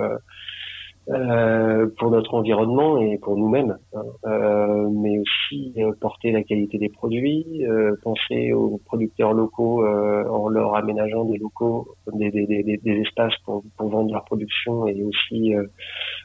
euh, 1.10 1.88
pour 1.98 2.10
notre 2.12 2.34
environnement 2.34 3.00
et 3.00 3.18
pour 3.20 3.38
nous-mêmes, 3.38 3.78
hein. 3.94 4.02
Euh, 4.26 4.90
mais 4.90 5.20
aussi 5.20 5.74
euh, 5.78 5.92
porter 6.02 6.32
la 6.32 6.42
qualité 6.44 6.78
des 6.78 6.90
produits, 6.90 7.66
euh, 7.66 7.96
penser 8.04 8.54
aux 8.54 8.80
producteurs 8.86 9.34
locaux 9.34 9.84
euh, 9.86 10.28
en 10.30 10.48
leur 10.50 10.76
aménageant 10.76 11.26
des 11.26 11.38
locaux, 11.38 11.88
des, 12.14 12.32
des, 12.32 12.46
des, 12.48 12.64
des- 12.64 13.02
espaces 13.02 13.36
pour, 13.46 13.64
pour 13.78 13.90
vendre 13.90 14.12
leur 14.14 14.26
production 14.26 14.88
et 14.88 15.04
aussi 15.04 15.54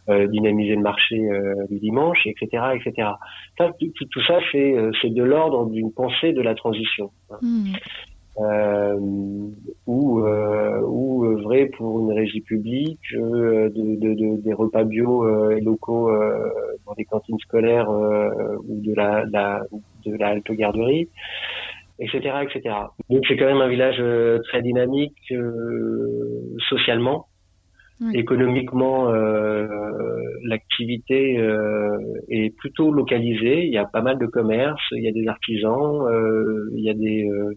dynamiser 0.08 0.74
le 0.76 0.82
marché 0.82 1.18
du 1.70 1.78
dimanche, 1.78 2.26
etc., 2.26 2.46
etc. 2.74 3.08
Ça, 3.58 3.70
tout, 3.78 3.92
tout- 4.10 4.22
ça, 4.26 4.38
c'est 4.52 5.10
de 5.10 5.22
l'ordre 5.22 5.66
d'une 5.70 5.92
pensée 5.92 6.32
de 6.32 6.40
la 6.40 6.54
transition. 6.54 7.10
hein 7.30 7.38
Mhm. 7.42 7.74
Euh, 8.40 8.96
ou 9.86 10.20
euh, 10.24 10.80
ou 10.86 11.24
œuvrer 11.24 11.66
pour 11.76 12.00
une 12.00 12.12
régie 12.12 12.40
publique, 12.40 13.00
euh, 13.14 13.68
de, 13.70 13.96
de, 14.00 14.14
de- 14.14 14.42
des 14.42 14.52
repas 14.52 14.84
bio 14.84 15.24
euh, 15.26 15.56
et 15.56 15.60
locaux 15.60 16.10
euh, 16.10 16.48
dans 16.86 16.94
des 16.94 17.04
cantines 17.04 17.38
scolaires 17.40 17.90
euh, 17.90 18.56
ou 18.68 18.80
de 18.80 18.94
la, 18.94 19.24
la 19.32 19.62
de 20.06 20.16
la 20.16 20.28
halte 20.28 20.50
garderie, 20.52 21.10
etc., 21.98 22.18
etc. 22.42 22.74
Donc 23.10 23.24
c'est 23.28 23.36
quand 23.36 23.46
même 23.46 23.60
un 23.60 23.68
village 23.68 23.98
euh, 24.00 24.38
très 24.48 24.62
dynamique 24.62 25.18
euh, 25.32 26.56
socialement. 26.68 27.26
Oui. 28.02 28.16
Économiquement, 28.16 29.10
euh, 29.10 29.66
l'activité 30.44 31.36
euh, 31.38 31.98
est 32.30 32.56
plutôt 32.56 32.90
localisée. 32.90 33.66
Il 33.66 33.72
y 33.72 33.76
a 33.76 33.84
pas 33.84 34.00
mal 34.00 34.18
de 34.18 34.24
commerces, 34.24 34.80
il 34.92 35.04
y 35.04 35.08
a 35.08 35.12
des 35.12 35.28
artisans, 35.28 36.06
euh, 36.08 36.70
il 36.76 36.82
y 36.82 36.88
a 36.88 36.94
des, 36.94 37.28
euh, 37.28 37.52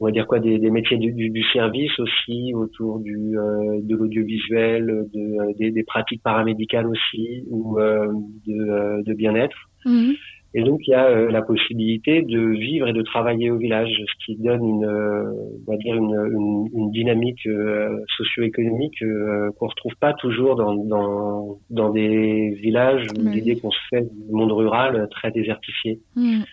on 0.00 0.06
va 0.06 0.10
dire 0.12 0.26
quoi, 0.26 0.38
des, 0.38 0.58
des 0.58 0.70
métiers 0.70 0.96
du, 0.96 1.12
du, 1.12 1.30
du 1.30 1.42
service 1.52 1.98
aussi 1.98 2.54
autour 2.54 3.00
du 3.00 3.36
euh, 3.36 3.80
de 3.82 3.96
l'audiovisuel, 3.96 5.06
de, 5.12 5.20
euh, 5.20 5.52
des, 5.58 5.70
des 5.70 5.82
pratiques 5.82 6.22
paramédicales 6.22 6.86
aussi 6.86 7.44
ou 7.50 7.78
euh, 7.78 8.12
de, 8.46 9.02
de 9.02 9.14
bien-être. 9.14 9.56
Mhm. 9.84 10.14
Et 10.54 10.62
donc 10.62 10.80
il 10.86 10.92
y 10.92 10.94
a 10.94 11.06
euh, 11.08 11.30
la 11.30 11.42
possibilité 11.42 12.22
de 12.22 12.40
vivre 12.40 12.88
et 12.88 12.94
de 12.94 13.02
travailler 13.02 13.50
au 13.50 13.58
village, 13.58 13.90
ce 13.90 14.24
qui 14.24 14.36
donne 14.40 14.64
une, 14.64 14.84
euh, 14.84 15.30
on 15.66 15.70
va 15.70 15.76
dire 15.76 15.94
une, 15.94 16.14
une, 16.14 16.68
une 16.74 16.90
dynamique 16.90 17.46
euh, 17.46 17.98
socio-économique 18.16 19.02
euh, 19.02 19.50
qu'on 19.58 19.66
retrouve 19.66 19.94
pas 20.00 20.14
toujours 20.14 20.56
dans, 20.56 20.74
dans, 20.74 21.58
dans 21.68 21.90
des 21.90 22.50
villages 22.62 23.04
l'idée 23.18 23.56
qu'on 23.60 23.70
se 23.70 23.78
fait 23.90 24.02
du 24.02 24.32
monde 24.32 24.52
rural 24.52 25.06
très 25.10 25.30
désertifié. 25.32 26.00
Mhm. 26.16 26.44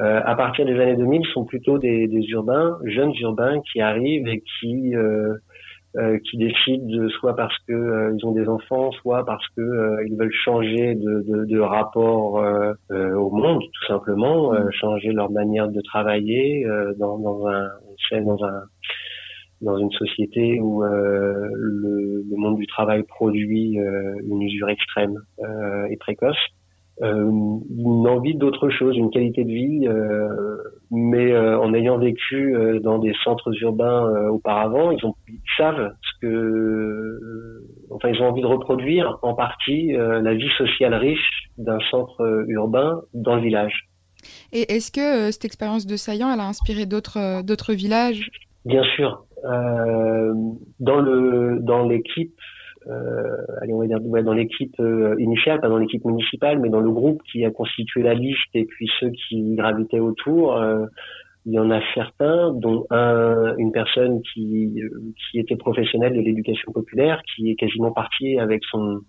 Euh, 0.00 0.20
à 0.24 0.34
partir 0.34 0.64
des 0.66 0.78
années 0.80 0.96
2000, 0.96 1.24
ce 1.26 1.32
sont 1.32 1.44
plutôt 1.44 1.78
des, 1.78 2.06
des 2.08 2.22
urbains, 2.30 2.78
jeunes 2.84 3.12
urbains, 3.20 3.60
qui 3.70 3.80
arrivent 3.80 4.26
et 4.28 4.42
qui 4.60 4.94
euh, 4.96 5.34
euh, 5.96 6.18
qui 6.30 6.36
décident 6.38 6.86
de- 6.86 7.08
soit 7.08 7.34
parce 7.34 7.56
que 7.66 7.72
euh, 7.72 8.14
ils 8.16 8.24
ont 8.24 8.32
des 8.32 8.48
enfants, 8.48 8.92
soit 8.92 9.24
parce 9.26 9.46
que 9.56 9.60
euh, 9.60 10.06
ils 10.06 10.16
veulent 10.16 10.32
changer 10.32 10.94
de, 10.94 11.22
de, 11.26 11.44
de 11.46 11.58
rapport 11.58 12.38
euh, 12.38 12.72
euh, 12.92 13.14
au 13.14 13.30
monde, 13.30 13.60
tout 13.60 13.86
simplement, 13.88 14.54
euh, 14.54 14.70
changer 14.70 15.10
leur 15.12 15.30
manière 15.30 15.68
de 15.68 15.80
travailler 15.80 16.64
euh, 16.66 16.94
dans, 16.98 17.18
dans 17.18 17.46
un 17.48 17.68
dans 18.22 18.44
un 18.44 18.62
dans 19.60 19.76
une 19.76 19.90
société 19.90 20.58
où 20.60 20.82
euh, 20.84 21.48
le, 21.52 22.24
le 22.30 22.36
monde 22.36 22.56
du 22.56 22.66
travail 22.66 23.02
produit 23.02 23.78
euh, 23.78 24.14
une 24.24 24.40
usure 24.42 24.70
extrême 24.70 25.18
euh, 25.40 25.86
et 25.90 25.96
précoce 25.96 26.38
une 27.02 28.06
envie 28.06 28.34
d'autre 28.34 28.68
chose, 28.68 28.96
une 28.96 29.10
qualité 29.10 29.44
de 29.44 29.50
vie, 29.50 29.88
euh, 29.88 30.58
mais 30.90 31.32
euh, 31.32 31.58
en 31.58 31.72
ayant 31.72 31.98
vécu 31.98 32.54
euh, 32.54 32.80
dans 32.80 32.98
des 32.98 33.14
centres 33.24 33.52
urbains 33.62 34.06
euh, 34.06 34.28
auparavant, 34.28 34.90
ils, 34.90 35.04
ont, 35.06 35.14
ils 35.28 35.40
savent 35.56 35.92
ce 36.02 36.20
que, 36.20 36.26
euh, 36.26 37.66
enfin, 37.90 38.08
ils 38.08 38.20
ont 38.20 38.26
envie 38.26 38.42
de 38.42 38.46
reproduire 38.46 39.18
en 39.22 39.34
partie 39.34 39.96
euh, 39.96 40.20
la 40.20 40.34
vie 40.34 40.50
sociale 40.58 40.94
riche 40.94 41.48
d'un 41.58 41.78
centre 41.90 42.20
euh, 42.20 42.44
urbain 42.48 43.00
dans 43.14 43.36
le 43.36 43.42
village. 43.42 43.88
Et 44.52 44.72
est-ce 44.72 44.90
que 44.90 45.28
euh, 45.28 45.30
cette 45.30 45.46
expérience 45.46 45.86
de 45.86 45.96
Saillant, 45.96 46.30
elle 46.32 46.40
a 46.40 46.46
inspiré 46.46 46.86
d'autres 46.86 47.18
euh, 47.18 47.42
d'autres 47.42 47.72
villages? 47.72 48.28
Bien 48.66 48.82
sûr, 48.94 49.24
euh, 49.44 50.34
dans 50.80 51.00
le 51.00 51.58
dans 51.60 51.88
l'équipe, 51.88 52.34
euh, 52.86 53.19
allez 53.60 53.72
on 53.72 53.78
va 53.78 53.86
dire 53.86 53.98
ouais, 54.04 54.22
dans 54.22 54.32
l'équipe 54.32 54.74
euh, 54.80 55.14
initiale, 55.18 55.60
pas 55.60 55.68
dans 55.68 55.78
l'équipe 55.78 56.04
municipale, 56.04 56.58
mais 56.58 56.68
dans 56.68 56.80
le 56.80 56.90
groupe 56.90 57.22
qui 57.30 57.44
a 57.44 57.50
constitué 57.50 58.02
la 58.02 58.14
liste 58.14 58.54
et 58.54 58.64
puis 58.64 58.90
ceux 58.98 59.10
qui 59.10 59.54
gravitaient 59.54 60.00
autour, 60.00 60.56
euh, 60.56 60.86
il 61.46 61.52
y 61.54 61.58
en 61.58 61.70
a 61.70 61.80
certains, 61.94 62.52
dont 62.52 62.86
un, 62.90 63.56
une 63.56 63.72
personne 63.72 64.20
qui 64.22 64.82
euh, 64.82 64.90
qui 65.30 65.38
était 65.38 65.56
professionnelle 65.56 66.14
de 66.14 66.20
l'éducation 66.20 66.72
populaire, 66.72 67.22
qui 67.34 67.50
est 67.50 67.54
quasiment 67.54 67.92
parti 67.92 68.38
avec 68.38 68.62
son 68.70 69.00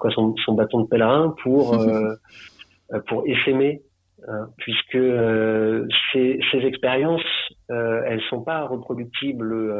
quoi 0.00 0.10
son, 0.10 0.34
son 0.44 0.54
bâton 0.54 0.82
de 0.82 0.88
pèlerin 0.88 1.34
pour 1.42 1.74
euh, 2.92 3.00
pour 3.06 3.26
essaimer 3.26 3.82
hein, 4.28 4.48
puisque 4.58 4.96
euh, 4.96 5.86
ces, 6.12 6.38
ces 6.50 6.58
expériences, 6.58 7.22
euh, 7.70 8.02
elles 8.06 8.20
sont 8.28 8.42
pas 8.42 8.66
reproductibles 8.66 9.74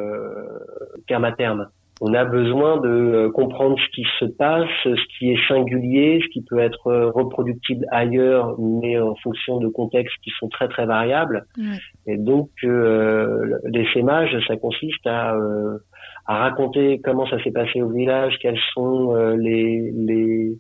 terme 1.07 1.25
à 1.25 1.33
terme. 1.33 1.69
On 2.05 2.15
a 2.15 2.25
besoin 2.25 2.79
de 2.79 2.88
euh, 2.88 3.31
comprendre 3.31 3.77
ce 3.79 3.88
qui 3.95 4.05
se 4.19 4.25
passe, 4.25 4.69
ce 4.83 5.07
qui 5.17 5.31
est 5.31 5.38
singulier, 5.47 6.21
ce 6.21 6.29
qui 6.33 6.43
peut 6.43 6.59
être 6.59 6.88
euh, 6.88 7.11
reproductible 7.11 7.87
ailleurs, 7.93 8.59
mais 8.59 8.99
en 8.99 9.15
fonction 9.23 9.59
de 9.59 9.69
contextes 9.69 10.17
qui 10.25 10.31
sont 10.41 10.49
très 10.49 10.67
très 10.67 10.85
variables. 10.85 11.47
Et 12.09 12.17
donc, 12.17 12.51
euh, 12.65 13.57
l'essaimage, 13.67 14.37
ça 14.49 14.57
consiste 14.57 15.07
à, 15.07 15.37
euh, 15.37 15.79
à 16.27 16.38
raconter 16.38 17.01
comment 17.05 17.27
ça 17.27 17.41
s'est 17.45 17.53
passé 17.53 17.81
au 17.83 17.91
village, 17.91 18.37
quelles 18.43 18.61
sont 18.75 19.15
euh, 19.15 19.37
les, 19.37 19.93
les, 19.93 20.53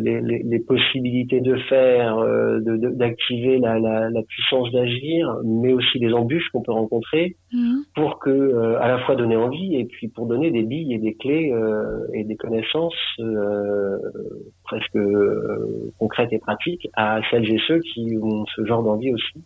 les, 0.00 0.20
les, 0.20 0.42
les 0.42 0.58
possibilités 0.60 1.40
de 1.40 1.54
faire, 1.68 2.18
euh, 2.18 2.58
de- 2.60 2.76
de- 2.76 2.90
d'activer 2.90 3.58
la, 3.58 3.78
la, 3.78 4.10
la 4.10 4.22
puissance 4.22 4.70
d'agir, 4.72 5.36
mais 5.44 5.72
aussi 5.72 5.98
les 5.98 6.12
embûches 6.12 6.48
qu'on 6.52 6.62
peut 6.62 6.72
rencontrer 6.72 7.36
Mhm. 7.52 7.84
pour 7.94 8.18
que 8.18 8.30
euh, 8.30 8.80
à 8.80 8.88
la 8.88 8.98
fois 8.98 9.14
donner 9.14 9.36
envie 9.36 9.76
et 9.76 9.84
puis 9.84 10.08
pour 10.08 10.26
donner 10.26 10.50
des 10.50 10.62
billes 10.64 10.92
et 10.94 10.98
des 10.98 11.14
clés 11.14 11.52
euh, 11.52 12.06
et 12.12 12.24
des 12.24 12.34
connaissances 12.36 12.94
euh, 13.20 13.98
presque 14.64 14.96
euh, 14.96 15.90
concrètes 15.98 16.32
et 16.32 16.38
pratiques 16.38 16.88
à 16.94 17.20
celles 17.30 17.48
et 17.50 17.58
ceux 17.68 17.78
qui 17.80 18.16
ont 18.20 18.44
ce 18.54 18.64
genre 18.64 18.82
d'envie 18.82 19.12
aussi. 19.12 19.44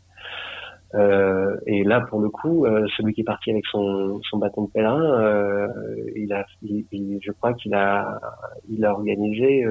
Euh, 0.95 1.57
et 1.67 1.85
là, 1.85 2.01
pour 2.01 2.21
le 2.21 2.31
coup, 2.31 2.67
euh, 2.67 2.85
celui 2.97 3.13
qui 3.15 3.21
est 3.21 3.25
parti 3.25 3.51
avec 3.53 3.65
son, 3.67 4.21
son 4.29 4.39
bâton 4.39 4.65
de 4.65 4.71
pèlerin, 4.73 5.21
euh, 5.23 5.69
il 6.17 6.33
a, 6.33 6.45
il- 6.63 6.85
il- 6.91 7.19
je 7.23 7.31
crois 7.33 7.55
qu'il 7.55 7.75
a, 7.75 8.21
il 8.69 8.85
a 8.85 8.93
organisé 8.93 9.65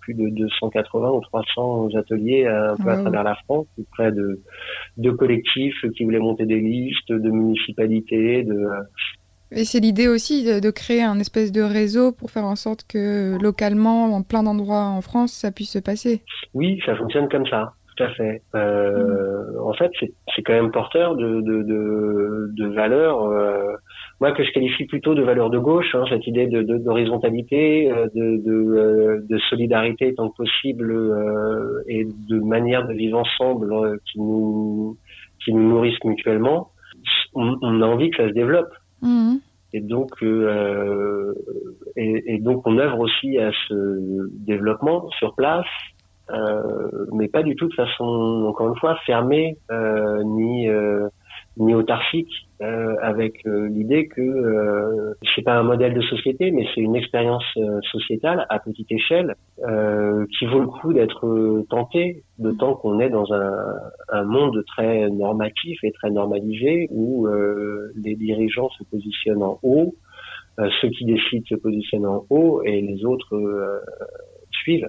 plus 0.00 0.14
de 0.14 0.28
280 0.28 1.10
ou 1.10 1.20
300 1.20 1.88
ateliers 1.96 2.46
un 2.46 2.76
peu 2.76 2.90
à 2.90 2.94
Wow. 2.94 3.00
travers 3.02 3.24
la 3.24 3.34
France, 3.46 3.66
auprès 3.78 4.12
de, 4.12 4.40
de 4.96 5.10
collectifs 5.10 5.84
qui 5.96 6.04
voulaient 6.04 6.18
monter 6.20 6.46
des 6.46 6.60
listes, 6.60 7.10
de 7.12 7.30
municipalités, 7.30 8.44
de, 8.44 8.66
Et 9.52 9.64
c'est 9.64 9.80
l'idée 9.80 10.06
aussi 10.06 10.44
de, 10.44 10.60
de 10.60 10.70
créer 10.70 11.02
un 11.02 11.18
espèce 11.18 11.50
de 11.50 11.62
réseau 11.62 12.12
pour 12.12 12.30
faire 12.30 12.44
en 12.44 12.54
sorte 12.56 12.84
que 12.88 13.36
localement, 13.42 14.04
en 14.04 14.22
plein 14.22 14.44
d'endroits 14.44 14.84
en 14.84 15.00
France, 15.00 15.32
ça 15.32 15.50
puisse 15.50 15.72
se 15.72 15.78
passer. 15.80 16.22
Oui, 16.54 16.80
ça 16.86 16.94
fonctionne 16.96 17.28
comme 17.28 17.46
ça, 17.46 17.74
Tout 18.00 18.06
à 18.06 18.14
fait. 18.14 18.42
Euh, 18.54 19.58
En 19.62 19.72
fait, 19.74 19.90
c'est 20.34 20.42
quand 20.42 20.52
même 20.54 20.70
porteur 20.72 21.14
de, 21.16 21.40
de, 21.42 21.62
de, 21.62 22.50
de 22.56 22.66
valeurs, 22.74 23.24
euh, 23.24 23.72
moi 24.20 24.32
que 24.32 24.42
je 24.42 24.50
qualifie 24.52 24.86
plutôt 24.86 25.14
de 25.14 25.22
valeurs 25.22 25.50
de 25.50 25.58
gauche, 25.58 25.94
hein, 25.94 26.04
cette 26.08 26.26
idée 26.26 26.46
d'horizontalité, 26.46 27.90
euh, 27.92 28.08
de, 28.14 28.36
de, 28.44 29.26
de 29.28 29.38
solidarité 29.50 30.14
tant 30.14 30.28
que 30.30 30.36
possible 30.36 30.90
euh, 30.90 31.82
et 31.88 32.04
de 32.28 32.40
manière 32.40 32.86
de 32.86 32.94
vivre 32.94 33.18
ensemble 33.18 33.98
qui 34.06 34.18
nous 34.20 34.96
qui 35.44 35.52
nous 35.54 35.68
nourrissent 35.68 36.04
mutuellement. 36.04 36.70
On, 37.34 37.56
on 37.62 37.80
a 37.82 37.86
envie 37.86 38.10
que 38.10 38.16
ça 38.16 38.28
se 38.28 38.34
développe. 38.34 38.72
Et 39.72 39.80
donc, 39.80 40.10
euh, 40.22 41.32
et, 41.96 42.34
et 42.34 42.38
donc, 42.40 42.66
on 42.66 42.76
œuvre 42.78 42.98
aussi 42.98 43.38
à 43.38 43.52
ce 43.68 44.28
développement 44.44 45.08
sur 45.18 45.34
place, 45.36 45.64
mais 47.12 47.28
pas 47.28 47.42
du 47.42 47.54
tout 47.56 47.68
de 47.68 47.74
façon, 47.74 48.44
encore 48.48 48.68
une 48.68 48.76
fois, 48.76 48.96
fermée 49.06 49.56
euh, 49.70 50.22
ni 50.24 50.68
euh, 50.68 51.08
ni 51.56 51.74
autarcique, 51.74 52.48
euh, 52.62 52.94
avec 53.02 53.46
euh, 53.46 53.68
l'idée 53.68 54.06
que 54.08 54.20
euh, 54.20 55.14
c'est 55.34 55.42
pas 55.42 55.58
un 55.58 55.62
modèle 55.62 55.94
de 55.94 56.00
société, 56.02 56.50
mais 56.50 56.66
c'est 56.74 56.80
une 56.80 56.96
expérience 56.96 57.44
euh, 57.56 57.80
sociétale 57.90 58.46
à 58.48 58.58
petite 58.58 58.90
échelle 58.90 59.34
euh, 59.66 60.26
qui 60.38 60.46
vaut 60.46 60.60
le 60.60 60.66
coup 60.66 60.92
d'être 60.92 61.26
euh, 61.26 61.66
tenté, 61.68 62.22
de 62.38 62.52
tant 62.52 62.74
qu'on 62.74 63.00
est 63.00 63.10
dans 63.10 63.32
un, 63.32 63.52
un 64.10 64.24
monde 64.24 64.62
très 64.66 65.10
normatif 65.10 65.82
et 65.82 65.92
très 65.92 66.10
normalisé 66.10 66.88
où 66.90 67.26
euh, 67.26 67.92
les 67.96 68.14
dirigeants 68.14 68.70
se 68.70 68.84
positionnent 68.84 69.42
en 69.42 69.58
haut, 69.62 69.94
euh, 70.60 70.68
ceux 70.80 70.88
qui 70.88 71.04
décident 71.04 71.44
se 71.48 71.56
positionnent 71.56 72.06
en 72.06 72.24
haut 72.30 72.62
et 72.62 72.80
les 72.80 73.04
autres 73.04 73.36
euh, 73.36 73.80
suivent. 74.50 74.88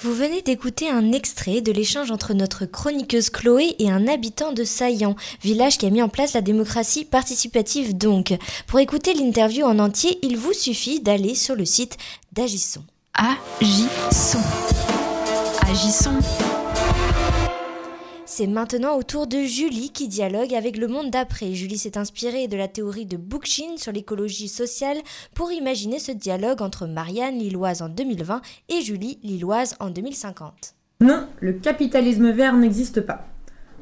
Vous 0.00 0.14
venez 0.14 0.42
d'écouter 0.42 0.88
un 0.88 1.12
extrait 1.12 1.60
de 1.60 1.72
l'échange 1.72 2.10
entre 2.10 2.34
notre 2.34 2.66
chroniqueuse 2.66 3.30
Chloé 3.30 3.74
et 3.78 3.90
un 3.90 4.06
habitant 4.06 4.52
de 4.52 4.62
Saillant, 4.62 5.16
village 5.42 5.78
qui 5.78 5.86
a 5.86 5.90
mis 5.90 6.02
en 6.02 6.08
place 6.08 6.34
la 6.34 6.40
démocratie 6.40 7.04
participative 7.04 7.96
donc. 7.96 8.32
Pour 8.66 8.78
écouter 8.78 9.14
l'interview 9.14 9.64
en 9.64 9.78
entier, 9.78 10.18
il 10.22 10.36
vous 10.36 10.52
suffit 10.52 11.00
d'aller 11.00 11.34
sur 11.34 11.56
le 11.56 11.64
site 11.64 11.96
d'Agisson. 12.32 12.84
Agissons. 13.60 14.38
Agissons. 15.62 16.47
C'est 18.38 18.46
maintenant 18.46 18.96
au 18.96 19.02
tour 19.02 19.26
de 19.26 19.38
Julie 19.38 19.90
qui 19.90 20.06
dialogue 20.06 20.54
avec 20.54 20.76
le 20.76 20.86
monde 20.86 21.10
d'après. 21.10 21.54
Julie 21.54 21.76
s'est 21.76 21.98
inspirée 21.98 22.46
de 22.46 22.56
la 22.56 22.68
théorie 22.68 23.04
de 23.04 23.16
Bookchin 23.16 23.76
sur 23.78 23.90
l'écologie 23.90 24.46
sociale 24.46 24.98
pour 25.34 25.50
imaginer 25.50 25.98
ce 25.98 26.12
dialogue 26.12 26.62
entre 26.62 26.86
Marianne 26.86 27.36
Lilloise 27.36 27.82
en 27.82 27.88
2020 27.88 28.40
et 28.68 28.80
Julie 28.80 29.18
Lilloise 29.24 29.74
en 29.80 29.90
2050. 29.90 30.76
Non, 31.00 31.26
le 31.40 31.54
capitalisme 31.54 32.30
vert 32.30 32.54
n'existe 32.54 33.00
pas. 33.00 33.26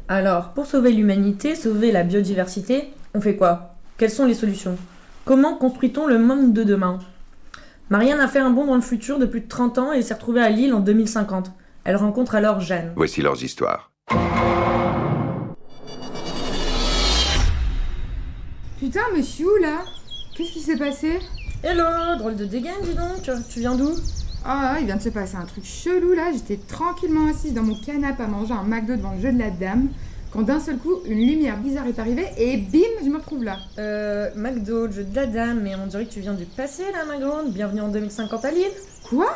Alors, 0.08 0.54
pour 0.54 0.64
sauver 0.64 0.92
l'humanité, 0.92 1.54
sauver 1.54 1.92
la 1.92 2.02
biodiversité, 2.02 2.94
on 3.12 3.20
fait 3.20 3.36
quoi? 3.36 3.74
Quelles 3.98 4.08
sont 4.08 4.24
les 4.24 4.32
solutions? 4.32 4.78
Comment 5.26 5.58
construit-on 5.58 6.06
le 6.06 6.18
monde 6.18 6.54
de 6.54 6.64
demain? 6.64 7.00
Marianne 7.90 8.20
a 8.20 8.28
fait 8.28 8.38
un 8.38 8.48
bond 8.48 8.64
dans 8.64 8.76
le 8.76 8.80
futur 8.80 9.18
de 9.18 9.26
plus 9.26 9.42
de 9.42 9.48
30 9.48 9.76
ans 9.76 9.92
et 9.92 10.00
s'est 10.00 10.14
retrouvée 10.14 10.40
à 10.40 10.48
Lille 10.48 10.72
en 10.72 10.80
2050. 10.80 11.50
Elle 11.84 11.96
rencontre 11.96 12.34
alors 12.34 12.60
Jeanne. 12.60 12.94
Voici 12.96 13.20
leurs 13.20 13.44
histoires. 13.44 13.92
Putain, 18.78 19.00
mais 19.14 19.20
je 19.20 19.26
suis 19.26 19.44
où 19.44 19.56
là? 19.56 19.84
Qu'est-ce 20.36 20.52
qui 20.52 20.60
s'est 20.60 20.76
passé? 20.76 21.18
Hello, 21.62 22.16
drôle 22.18 22.36
de 22.36 22.44
dégaine, 22.44 22.74
dis 22.82 22.94
donc. 22.94 23.22
Tu 23.48 23.60
viens 23.60 23.74
d'où? 23.74 23.90
Ah, 24.44 24.76
il 24.78 24.86
vient 24.86 24.96
de 24.96 25.02
se 25.02 25.08
passer 25.08 25.36
un 25.36 25.46
truc 25.46 25.64
chelou 25.64 26.12
là. 26.12 26.30
J'étais 26.32 26.58
tranquillement 26.68 27.28
assise 27.28 27.54
dans 27.54 27.62
mon 27.62 27.74
canapé 27.74 28.22
à 28.22 28.26
manger 28.26 28.52
un 28.52 28.62
McDo 28.64 28.96
devant 28.96 29.12
le 29.12 29.20
jeu 29.20 29.32
de 29.32 29.38
la 29.38 29.50
dame. 29.50 29.88
Quand 30.30 30.42
d'un 30.42 30.60
seul 30.60 30.76
coup, 30.76 30.98
une 31.06 31.26
lumière 31.26 31.56
bizarre 31.56 31.86
est 31.86 31.98
arrivée 31.98 32.26
et 32.36 32.58
bim, 32.58 32.80
je 33.02 33.08
me 33.08 33.16
retrouve 33.16 33.42
là. 33.42 33.56
Euh, 33.78 34.30
McDo, 34.36 34.86
le 34.86 34.92
jeu 34.92 35.04
de 35.04 35.16
la 35.16 35.26
dame, 35.26 35.62
mais 35.62 35.74
on 35.74 35.86
dirait 35.86 36.04
que 36.04 36.12
tu 36.12 36.20
viens 36.20 36.34
du 36.34 36.44
passé 36.44 36.82
là, 36.92 37.04
ma 37.06 37.18
grande. 37.18 37.52
Bienvenue 37.52 37.80
en 37.80 37.88
2050 37.88 38.44
à 38.44 38.50
Lille. 38.50 38.70
Quoi? 39.08 39.34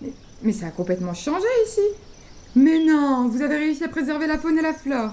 Mais, 0.00 0.12
mais 0.42 0.52
ça 0.52 0.66
a 0.66 0.70
complètement 0.70 1.12
changé 1.14 1.46
ici. 1.66 1.80
Mais 2.56 2.78
non, 2.78 3.28
vous 3.28 3.42
avez 3.42 3.58
réussi 3.58 3.84
à 3.84 3.88
préserver 3.88 4.26
la 4.26 4.38
faune 4.38 4.58
et 4.58 4.62
la 4.62 4.72
flore. 4.72 5.12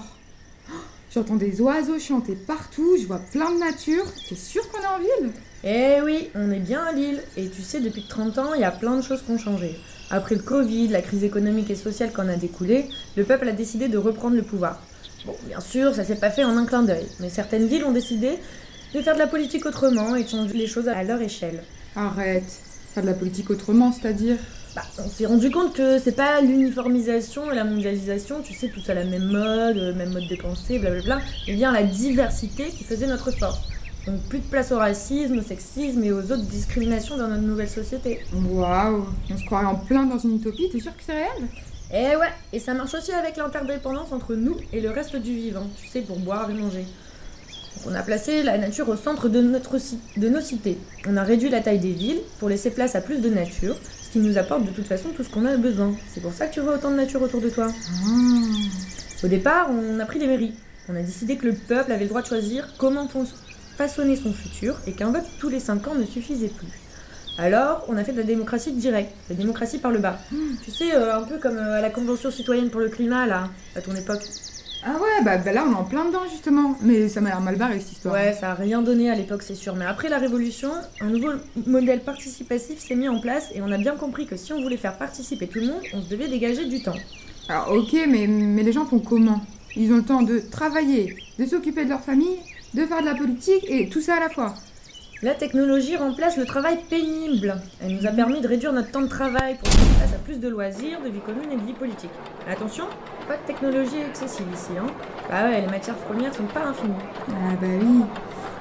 J'entends 1.12 1.36
des 1.36 1.60
oiseaux 1.60 1.98
chanter 1.98 2.36
partout, 2.36 2.96
je 2.98 3.06
vois 3.06 3.18
plein 3.18 3.52
de 3.52 3.58
nature. 3.58 4.06
T'es 4.26 4.34
sûr 4.34 4.66
qu'on 4.70 4.80
est 4.80 4.86
en 4.86 4.98
ville? 4.98 5.30
Eh 5.62 6.00
oui, 6.02 6.30
on 6.34 6.50
est 6.50 6.58
bien 6.58 6.82
à 6.82 6.92
Lille. 6.92 7.22
Et 7.36 7.50
tu 7.50 7.60
sais, 7.60 7.80
depuis 7.80 8.06
30 8.08 8.38
ans, 8.38 8.54
il 8.54 8.62
y 8.62 8.64
a 8.64 8.70
plein 8.70 8.96
de 8.96 9.02
choses 9.02 9.20
qui 9.20 9.30
ont 9.30 9.38
changé. 9.38 9.78
Après 10.10 10.36
le 10.36 10.40
Covid, 10.40 10.88
la 10.88 11.02
crise 11.02 11.22
économique 11.22 11.68
et 11.68 11.74
sociale 11.74 12.12
qu'en 12.12 12.28
a 12.28 12.36
découlé, 12.36 12.86
le 13.14 13.24
peuple 13.24 13.46
a 13.46 13.52
décidé 13.52 13.88
de 13.88 13.98
reprendre 13.98 14.36
le 14.36 14.42
pouvoir. 14.42 14.80
Bon, 15.26 15.36
bien 15.46 15.60
sûr, 15.60 15.94
ça 15.94 16.02
s'est 16.02 16.16
pas 16.16 16.30
fait 16.30 16.44
en 16.44 16.56
un 16.56 16.64
clin 16.64 16.82
d'œil, 16.82 17.06
mais 17.20 17.28
certaines 17.28 17.66
villes 17.66 17.84
ont 17.84 17.92
décidé 17.92 18.38
de 18.94 19.02
faire 19.02 19.14
de 19.14 19.18
la 19.18 19.26
politique 19.26 19.66
autrement 19.66 20.16
et 20.16 20.24
de 20.24 20.28
changer 20.30 20.54
les 20.54 20.66
choses 20.66 20.88
à 20.88 21.02
leur 21.02 21.20
échelle. 21.20 21.62
Arrête. 21.94 22.60
Faire 22.94 23.02
de 23.02 23.08
la 23.08 23.14
politique 23.14 23.50
autrement, 23.50 23.92
c'est-à-dire? 23.92 24.38
Bah, 24.74 24.82
on 24.98 25.08
s'est 25.08 25.26
rendu 25.26 25.52
compte 25.52 25.72
que 25.72 26.00
c'est 26.00 26.16
pas 26.16 26.40
l'uniformisation 26.40 27.52
et 27.52 27.54
la 27.54 27.62
mondialisation, 27.62 28.42
tu 28.42 28.54
sais, 28.54 28.68
tout 28.68 28.82
à 28.88 28.94
la 28.94 29.04
même 29.04 29.26
mode, 29.26 29.76
euh, 29.76 29.94
même 29.94 30.12
mode 30.12 30.26
de 30.26 30.34
pensée, 30.34 30.80
blablabla, 30.80 31.20
mais 31.46 31.54
bien 31.54 31.70
la 31.70 31.84
diversité 31.84 32.64
qui 32.70 32.82
faisait 32.82 33.06
notre 33.06 33.30
force. 33.30 33.60
Donc 34.06 34.20
plus 34.28 34.40
de 34.40 34.44
place 34.44 34.72
au 34.72 34.78
racisme, 34.78 35.38
au 35.38 35.42
sexisme 35.42 36.02
et 36.02 36.12
aux 36.12 36.24
autres 36.24 36.46
discriminations 36.46 37.16
dans 37.16 37.28
notre 37.28 37.42
nouvelle 37.42 37.68
société. 37.68 38.20
Waouh, 38.34 39.06
on 39.30 39.36
se 39.36 39.44
croirait 39.44 39.66
en 39.66 39.76
plein 39.76 40.06
dans 40.06 40.18
une 40.18 40.36
utopie, 40.36 40.68
t'es 40.70 40.80
sûr 40.80 40.94
que 40.96 41.02
c'est 41.06 41.12
réel? 41.12 41.48
Eh 41.92 42.16
ouais, 42.16 42.32
et 42.52 42.58
ça 42.58 42.74
marche 42.74 42.94
aussi 42.94 43.12
avec 43.12 43.36
l'interdépendance 43.36 44.10
entre 44.10 44.34
nous 44.34 44.56
et 44.72 44.80
le 44.80 44.90
reste 44.90 45.14
du 45.14 45.34
vivant, 45.34 45.68
tu 45.80 45.86
sais, 45.86 46.00
pour 46.00 46.18
boire 46.18 46.50
et 46.50 46.54
manger. 46.54 46.84
Donc 47.76 47.92
on 47.92 47.94
a 47.94 48.02
placé 48.02 48.42
la 48.42 48.58
nature 48.58 48.88
au 48.88 48.96
centre 48.96 49.28
de, 49.28 49.40
notre, 49.40 49.76
de 50.16 50.28
nos 50.28 50.40
cités. 50.40 50.78
On 51.08 51.16
a 51.16 51.22
réduit 51.22 51.48
la 51.48 51.60
taille 51.60 51.78
des 51.78 51.92
villes 51.92 52.20
pour 52.40 52.48
laisser 52.48 52.70
place 52.70 52.96
à 52.96 53.00
plus 53.00 53.20
de 53.20 53.30
nature, 53.30 53.76
qui 54.14 54.20
nous 54.20 54.38
apporte 54.38 54.64
de 54.64 54.70
toute 54.70 54.86
façon 54.86 55.08
tout 55.08 55.24
ce 55.24 55.28
qu'on 55.28 55.44
a 55.44 55.56
besoin. 55.56 55.92
C'est 56.06 56.20
pour 56.20 56.32
ça 56.32 56.46
que 56.46 56.54
tu 56.54 56.60
vois 56.60 56.76
autant 56.76 56.92
de 56.92 56.94
nature 56.94 57.20
autour 57.20 57.40
de 57.40 57.50
toi. 57.50 57.66
Au 59.24 59.26
départ, 59.26 59.68
on 59.72 59.98
a 59.98 60.04
pris 60.04 60.20
les 60.20 60.28
mairies. 60.28 60.54
On 60.88 60.94
a 60.94 61.02
décidé 61.02 61.36
que 61.36 61.46
le 61.46 61.52
peuple 61.52 61.90
avait 61.90 62.04
le 62.04 62.10
droit 62.10 62.22
de 62.22 62.28
choisir 62.28 62.68
comment 62.78 63.08
façonner 63.76 64.14
son 64.14 64.32
futur 64.32 64.76
et 64.86 64.92
qu'un 64.92 65.10
vote 65.10 65.24
tous 65.40 65.48
les 65.48 65.58
5 65.58 65.88
ans 65.88 65.94
ne 65.96 66.06
suffisait 66.06 66.46
plus. 66.46 66.68
Alors, 67.38 67.84
on 67.88 67.96
a 67.96 68.04
fait 68.04 68.12
de 68.12 68.18
la 68.18 68.22
démocratie 68.22 68.70
directe, 68.70 69.10
la 69.28 69.34
démocratie 69.34 69.78
par 69.78 69.90
le 69.90 69.98
bas. 69.98 70.20
Tu 70.62 70.70
sais, 70.70 70.94
euh, 70.94 71.16
un 71.16 71.22
peu 71.22 71.38
comme 71.38 71.58
euh, 71.58 71.78
à 71.78 71.80
la 71.80 71.90
Convention 71.90 72.30
citoyenne 72.30 72.70
pour 72.70 72.80
le 72.80 72.90
climat, 72.90 73.26
là, 73.26 73.48
à 73.74 73.80
ton 73.80 73.96
époque. 73.96 74.22
Ah 74.86 74.92
ouais, 74.92 75.24
bah, 75.24 75.38
bah 75.38 75.52
là 75.52 75.64
on 75.66 75.72
est 75.72 75.76
en 75.76 75.84
plein 75.84 76.04
dedans 76.04 76.24
justement. 76.30 76.76
Mais 76.82 77.08
ça 77.08 77.20
m'a 77.20 77.30
l'air 77.30 77.40
mal 77.40 77.56
barré 77.56 77.80
cette 77.80 77.92
histoire. 77.92 78.14
Ouais, 78.14 78.34
ça 78.38 78.50
a 78.50 78.54
rien 78.54 78.82
donné 78.82 79.10
à 79.10 79.14
l'époque, 79.14 79.42
c'est 79.42 79.54
sûr. 79.54 79.74
Mais 79.76 79.86
après 79.86 80.08
la 80.08 80.18
Révolution, 80.18 80.70
un 81.00 81.06
nouveau 81.06 81.30
modèle 81.66 82.00
participatif 82.00 82.78
s'est 82.78 82.94
mis 82.94 83.08
en 83.08 83.18
place 83.18 83.50
et 83.54 83.62
on 83.62 83.72
a 83.72 83.78
bien 83.78 83.96
compris 83.96 84.26
que 84.26 84.36
si 84.36 84.52
on 84.52 84.60
voulait 84.60 84.76
faire 84.76 84.98
participer 84.98 85.46
tout 85.46 85.60
le 85.60 85.66
monde, 85.66 85.82
on 85.94 86.02
se 86.02 86.08
devait 86.08 86.28
dégager 86.28 86.66
du 86.66 86.82
temps. 86.82 86.96
Alors 87.48 87.72
ok, 87.72 87.94
mais, 88.08 88.26
mais 88.26 88.62
les 88.62 88.72
gens 88.72 88.84
font 88.84 88.98
comment? 88.98 89.40
Ils 89.76 89.92
ont 89.92 89.96
le 89.96 90.04
temps 90.04 90.22
de 90.22 90.38
travailler, 90.38 91.16
de 91.38 91.46
s'occuper 91.46 91.84
de 91.84 91.90
leur 91.90 92.00
famille, 92.00 92.38
de 92.74 92.84
faire 92.84 93.00
de 93.00 93.06
la 93.06 93.14
politique 93.14 93.64
et 93.68 93.88
tout 93.88 94.00
ça 94.00 94.16
à 94.16 94.20
la 94.20 94.28
fois. 94.28 94.54
La 95.22 95.34
technologie 95.34 95.96
remplace 95.96 96.36
le 96.36 96.44
travail 96.44 96.78
pénible. 96.90 97.56
Elle 97.82 97.96
nous 97.96 98.06
a 98.06 98.10
permis 98.10 98.42
de 98.42 98.48
réduire 98.48 98.74
notre 98.74 98.90
temps 98.90 99.00
de 99.00 99.08
travail 99.08 99.56
pour 99.56 99.72
faire 99.72 99.96
place 99.96 100.12
à 100.12 100.18
plus 100.18 100.38
de 100.38 100.48
loisirs, 100.48 101.00
de 101.02 101.08
vie 101.08 101.20
commune 101.20 101.50
et 101.50 101.56
de 101.56 101.64
vie 101.66 101.72
politique. 101.72 102.10
Attention, 102.46 102.84
pas 103.26 103.36
de 103.36 103.46
technologie 103.46 104.00
excessive 104.08 104.46
ici, 104.52 104.70
hein. 104.78 104.86
Bah 105.30 105.44
ouais, 105.44 105.60
les 105.60 105.66
matières 105.66 105.96
premières 105.96 106.34
sont 106.34 106.44
pas 106.44 106.60
infinies. 106.66 106.92
Ah 107.30 107.54
bah 107.60 107.66
oui. 107.80 108.02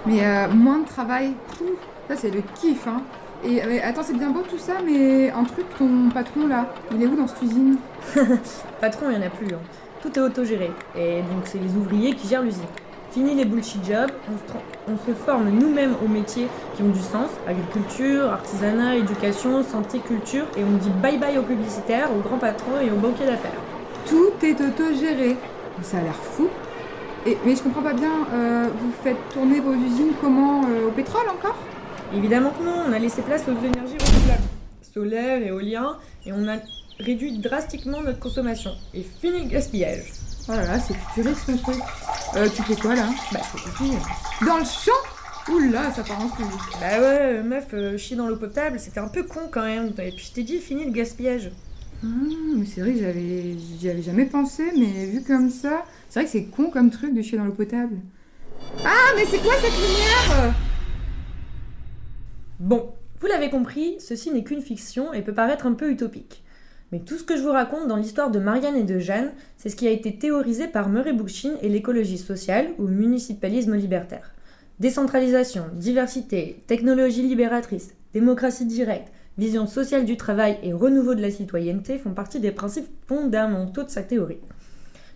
Mais 0.06 0.26
euh, 0.26 0.48
moins 0.50 0.80
de 0.80 0.86
travail, 0.88 1.34
tout. 1.58 1.76
Ça 2.10 2.16
c'est 2.18 2.32
le 2.32 2.42
kiff, 2.56 2.88
hein. 2.88 3.02
Et 3.46 3.62
mais 3.68 3.82
attends, 3.82 4.04
c'est 4.04 4.18
bien 4.18 4.30
beau 4.30 4.42
tout 4.50 4.58
ça, 4.58 4.74
mais 4.86 5.30
un 5.32 5.44
truc, 5.44 5.66
ton 5.78 6.10
patron 6.14 6.48
là, 6.48 6.68
il 6.94 7.04
est 7.04 7.08
où 7.08 7.16
dans 7.16 7.28
cette 7.28 7.42
usine? 7.44 7.78
Patron, 8.82 9.08
il 9.10 9.16
y 9.16 9.24
en 9.24 9.26
a 9.28 9.30
plus. 9.30 9.48
hein. 9.54 9.60
Tout 10.02 10.18
est 10.18 10.22
autogéré. 10.22 10.72
Et 10.98 11.22
donc, 11.22 11.44
c'est 11.46 11.58
les 11.60 11.76
ouvriers 11.76 12.14
qui 12.14 12.28
gèrent 12.28 12.42
l'usine. 12.42 12.64
Fini 13.12 13.36
les 13.36 13.46
bullshit 13.46 13.86
jobs, 13.86 14.12
on 14.28 14.38
se, 14.38 14.94
on 14.94 14.98
se 14.98 15.14
forme 15.14 15.50
nous-mêmes 15.50 15.96
aux 16.04 16.08
métiers 16.08 16.48
qui 16.76 16.82
ont 16.82 16.90
du 16.90 17.00
sens 17.00 17.30
agriculture, 17.46 18.32
artisanat, 18.32 18.96
éducation, 18.96 19.62
santé, 19.64 20.00
culture 20.00 20.46
et 20.58 20.64
on 20.64 20.78
dit 20.78 20.90
bye 20.90 21.18
bye 21.20 21.38
aux 21.38 21.44
publicitaires, 21.44 22.10
aux 22.12 22.22
grands 22.28 22.40
patrons 22.40 22.80
et 22.82 22.90
aux 22.92 22.96
banquiers 22.96 23.28
d'affaires. 23.28 23.52
Tout 24.08 24.32
est 24.44 24.60
autogéré. 24.62 25.38
Ça 25.82 25.98
a 25.98 26.02
l'air 26.02 26.16
fou. 26.16 26.50
Et, 27.26 27.38
mais 27.46 27.56
je 27.56 27.64
comprends 27.64 27.82
pas 27.82 27.94
bien, 27.94 28.28
euh, 28.34 28.68
vous 28.78 28.92
faites 29.02 29.18
tourner 29.32 29.62
vos 29.62 29.74
usines 29.74 30.12
comment 30.20 30.64
euh, 30.66 30.88
Au 30.88 30.92
pétrole 30.92 31.30
encore? 31.30 31.56
Évidemment 32.14 32.52
que 32.52 32.64
non, 32.64 32.84
on 32.88 32.92
a 32.92 33.00
laissé 33.00 33.22
place 33.22 33.44
aux 33.48 33.58
énergies 33.66 33.98
renouvelables, 33.98 34.44
solaire, 34.82 35.42
éolien, 35.42 35.98
et 36.26 36.34
on 36.34 36.48
a 36.50 36.58
réduit 37.00 37.40
drastiquement 37.40 38.02
notre 38.02 38.20
consommation. 38.20 38.72
Et 38.94 39.04
fini 39.04 39.44
le 39.44 39.50
gaspillage. 39.50 40.12
Oh 40.50 40.52
là 40.52 40.66
là, 40.66 40.80
c'est 40.80 40.96
futuriste 40.96 41.46
ton 41.46 41.58
truc. 41.58 41.82
Euh, 42.36 42.50
tu 42.54 42.62
fais 42.64 42.76
quoi 42.76 42.94
là? 42.94 43.08
Bah, 43.32 43.40
je 43.42 43.58
fais 43.58 43.70
pipi. 43.70 43.98
Dans 44.46 44.58
le 44.58 44.66
champ? 44.66 44.92
Oula, 45.50 45.92
ça 45.92 46.04
part 46.04 46.22
en 46.22 46.28
couille. 46.28 46.46
Bah 46.80 47.00
ouais, 47.00 47.42
meuf, 47.42 47.98
chier 47.98 48.16
dans 48.16 48.28
l'eau 48.28 48.38
potable, 48.38 48.80
c'était 48.80 49.00
un 49.00 49.08
peu 49.08 49.24
con 49.24 49.42
quand 49.52 49.64
même. 49.64 49.94
Et 49.98 50.12
puis 50.12 50.28
je 50.30 50.34
t'ai 50.34 50.44
dit, 50.44 50.60
fini 50.60 50.86
le 50.86 50.92
gaspillage. 50.92 51.52
Mais 52.04 52.66
c'est 52.66 52.82
vrai 52.82 52.94
que 52.94 53.00
j'avais, 53.00 54.02
jamais 54.02 54.26
pensé, 54.26 54.64
mais 54.78 55.06
vu 55.06 55.24
comme 55.24 55.50
ça, 55.50 55.86
c'est 56.10 56.20
vrai 56.20 56.26
que 56.26 56.32
c'est 56.32 56.46
con 56.46 56.70
comme 56.70 56.90
truc 56.90 57.14
de 57.14 57.22
chier 57.22 57.38
dans 57.38 57.46
l'eau 57.46 57.54
potable. 57.54 57.96
Ah, 58.84 59.14
mais 59.16 59.26
c'est 59.26 59.40
quoi 59.40 59.54
cette 59.56 59.72
lumière? 59.72 60.54
Bon, 62.60 62.94
vous 63.20 63.28
l'avez 63.28 63.50
compris, 63.50 63.96
ceci 64.00 64.32
n'est 64.32 64.44
qu'une 64.44 64.62
fiction 64.62 65.14
et 65.14 65.22
peut 65.22 65.34
paraître 65.34 65.66
un 65.66 65.74
peu 65.74 65.90
utopique. 65.90 66.44
Mais 66.92 67.00
tout 67.00 67.18
ce 67.18 67.24
que 67.24 67.38
je 67.38 67.42
vous 67.42 67.52
raconte 67.52 67.88
dans 67.88 67.96
l'histoire 67.96 68.30
de 68.30 68.40
Marianne 68.40 68.76
et 68.76 68.84
de 68.84 69.00
Jeanne, 69.00 69.32
c'est 69.58 69.70
ce 69.70 69.76
qui 69.76 69.88
a 69.88 69.92
été 69.92 70.18
théorisé 70.18 70.68
par 70.68 70.90
Murray 70.90 71.14
Bookchin 71.14 71.56
et 71.62 71.70
l'écologie 71.70 72.18
sociale 72.18 72.68
ou 72.78 72.88
municipalisme 72.88 73.76
libertaire. 73.76 74.34
Décentralisation, 74.80 75.66
diversité, 75.74 76.62
technologie 76.68 77.24
libératrice, 77.24 77.96
démocratie 78.14 78.66
directe, 78.66 79.12
vision 79.38 79.68
sociale 79.68 80.06
du 80.06 80.18
travail 80.18 80.60
et 80.64 80.74
renouveau 80.74 81.16
de 81.16 81.22
la 81.22 81.32
citoyenneté 81.32 81.98
font 81.98 82.14
partie 82.14 82.40
des 82.40 82.52
principes 82.52 82.90
fondamentaux 83.08 83.84
de 83.84 83.90
sa 83.90 84.04
théorie. 84.04 84.42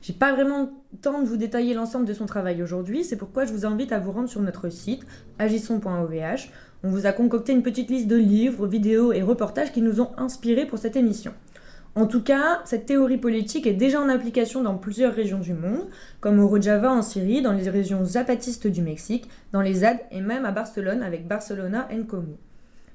J'ai 0.01 0.13
pas 0.13 0.34
vraiment 0.34 0.70
le 0.93 0.97
temps 0.99 1.22
de 1.22 1.28
vous 1.28 1.38
détailler 1.38 1.74
l'ensemble 1.74 2.05
de 2.05 2.13
son 2.13 2.26
travail 2.26 2.61
aujourd'hui, 2.61 3.03
c'est 3.03 3.15
pourquoi 3.15 3.45
je 3.45 3.53
vous 3.53 3.65
invite 3.65 3.91
à 3.91 3.99
vous 3.99 4.11
rendre 4.11 4.30
sur 4.30 4.41
notre 4.41 4.70
site 4.70 5.05
agissons.ovh. 5.39 6.49
On 6.84 6.89
vous 6.89 7.05
a 7.05 7.11
concocté 7.11 7.53
une 7.53 7.63
petite 7.63 7.89
liste 7.89 8.07
de 8.07 8.15
livres, 8.15 8.68
vidéos 8.68 9.11
et 9.11 9.24
reportages 9.24 9.72
qui 9.72 9.82
nous 9.82 9.99
ont 9.99 10.11
inspirés 10.18 10.65
pour 10.65 10.78
cette 10.78 10.95
émission. 10.95 11.34
En 11.95 12.05
tout 12.05 12.22
cas, 12.22 12.61
cette 12.63 12.86
théorie 12.86 13.18
politique 13.18 13.65
est 13.65 13.74
déjà 13.74 13.99
en 13.99 14.07
application 14.07 14.61
dans 14.61 14.78
plusieurs 14.78 15.15
régions 15.15 15.39
du 15.39 15.53
monde, 15.53 15.88
comme 16.22 16.39
au 16.39 16.47
Rojava 16.47 16.91
en 16.91 17.01
Syrie, 17.01 17.41
dans 17.41 17.53
les 17.53 17.68
régions 17.70 18.05
zapatistes 18.05 18.68
du 18.68 18.84
Mexique, 18.84 19.28
dans 19.51 19.61
les 19.61 19.74
ZAD 19.74 19.97
et 20.11 20.22
même 20.22 20.45
à 20.45 20.51
Barcelone 20.51 21.01
avec 21.01 21.28
Barcelona 21.28 21.88
en 21.91 22.03
Comú. 22.03 22.38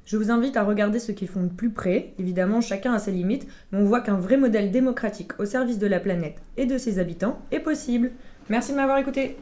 Je 0.05 0.17
vous 0.17 0.31
invite 0.31 0.57
à 0.57 0.65
regarder 0.65 0.99
ce 0.99 1.13
qu'ils 1.13 1.29
font 1.29 1.45
de 1.45 1.49
plus 1.49 1.71
près. 1.71 2.13
Évidemment, 2.19 2.61
chacun 2.61 2.93
a 2.93 2.99
ses 2.99 3.13
limites, 3.13 3.47
mais 3.71 3.79
on 3.79 3.85
voit 3.85 4.01
qu'un 4.01 4.19
vrai 4.19 4.37
modèle 4.37 4.71
démocratique 4.71 5.39
au 5.39 5.45
service 5.45 5.79
de 5.79 5.87
la 5.87 6.01
planète 6.01 6.43
et 6.57 6.67
de 6.67 6.77
ses 6.79 6.99
habitants 6.99 7.41
est 7.51 7.61
possible. 7.61 8.11
Merci 8.49 8.73
de 8.73 8.77
m'avoir 8.77 8.99
écouté. 8.99 9.37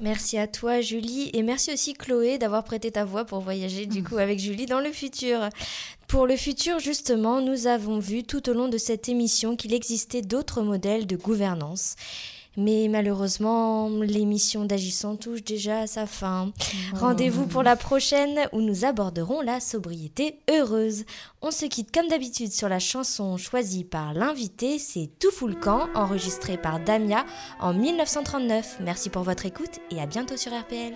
Merci 0.00 0.38
à 0.38 0.48
toi 0.48 0.80
Julie 0.80 1.30
et 1.34 1.42
merci 1.42 1.72
aussi 1.72 1.94
Chloé 1.94 2.36
d'avoir 2.36 2.64
prêté 2.64 2.90
ta 2.90 3.04
voix 3.04 3.24
pour 3.24 3.38
voyager 3.38 3.86
du 3.86 4.02
coup 4.02 4.16
avec 4.16 4.40
Julie 4.40 4.66
dans 4.66 4.80
le 4.80 4.90
futur. 4.90 5.48
Pour 6.08 6.26
le 6.26 6.36
futur 6.36 6.80
justement, 6.80 7.40
nous 7.40 7.68
avons 7.68 8.00
vu 8.00 8.24
tout 8.24 8.50
au 8.50 8.54
long 8.54 8.68
de 8.68 8.76
cette 8.76 9.08
émission 9.08 9.54
qu'il 9.54 9.72
existait 9.72 10.20
d'autres 10.20 10.62
modèles 10.62 11.06
de 11.06 11.16
gouvernance. 11.16 11.94
Mais 12.56 12.88
malheureusement, 12.88 13.88
l'émission 14.00 14.64
d'Agissant 14.64 15.16
touche 15.16 15.42
déjà 15.42 15.80
à 15.80 15.86
sa 15.86 16.06
fin. 16.06 16.52
Rendez-vous 16.94 17.46
pour 17.46 17.62
la 17.62 17.76
prochaine 17.76 18.48
où 18.52 18.60
nous 18.60 18.84
aborderons 18.84 19.40
la 19.40 19.60
sobriété 19.60 20.38
heureuse. 20.50 21.04
On 21.42 21.50
se 21.50 21.66
quitte 21.66 21.92
comme 21.92 22.08
d'habitude 22.08 22.52
sur 22.52 22.68
la 22.68 22.78
chanson 22.78 23.36
choisie 23.36 23.84
par 23.84 24.14
l'invité, 24.14 24.78
c'est 24.78 25.10
Tout 25.18 25.30
fout 25.30 25.50
le 25.50 25.56
camp, 25.56 25.88
enregistré 25.94 26.56
par 26.56 26.80
Damia 26.80 27.24
en 27.60 27.74
1939. 27.74 28.78
Merci 28.80 29.10
pour 29.10 29.22
votre 29.22 29.46
écoute 29.46 29.80
et 29.90 30.00
à 30.00 30.06
bientôt 30.06 30.36
sur 30.36 30.52
RPL. 30.52 30.94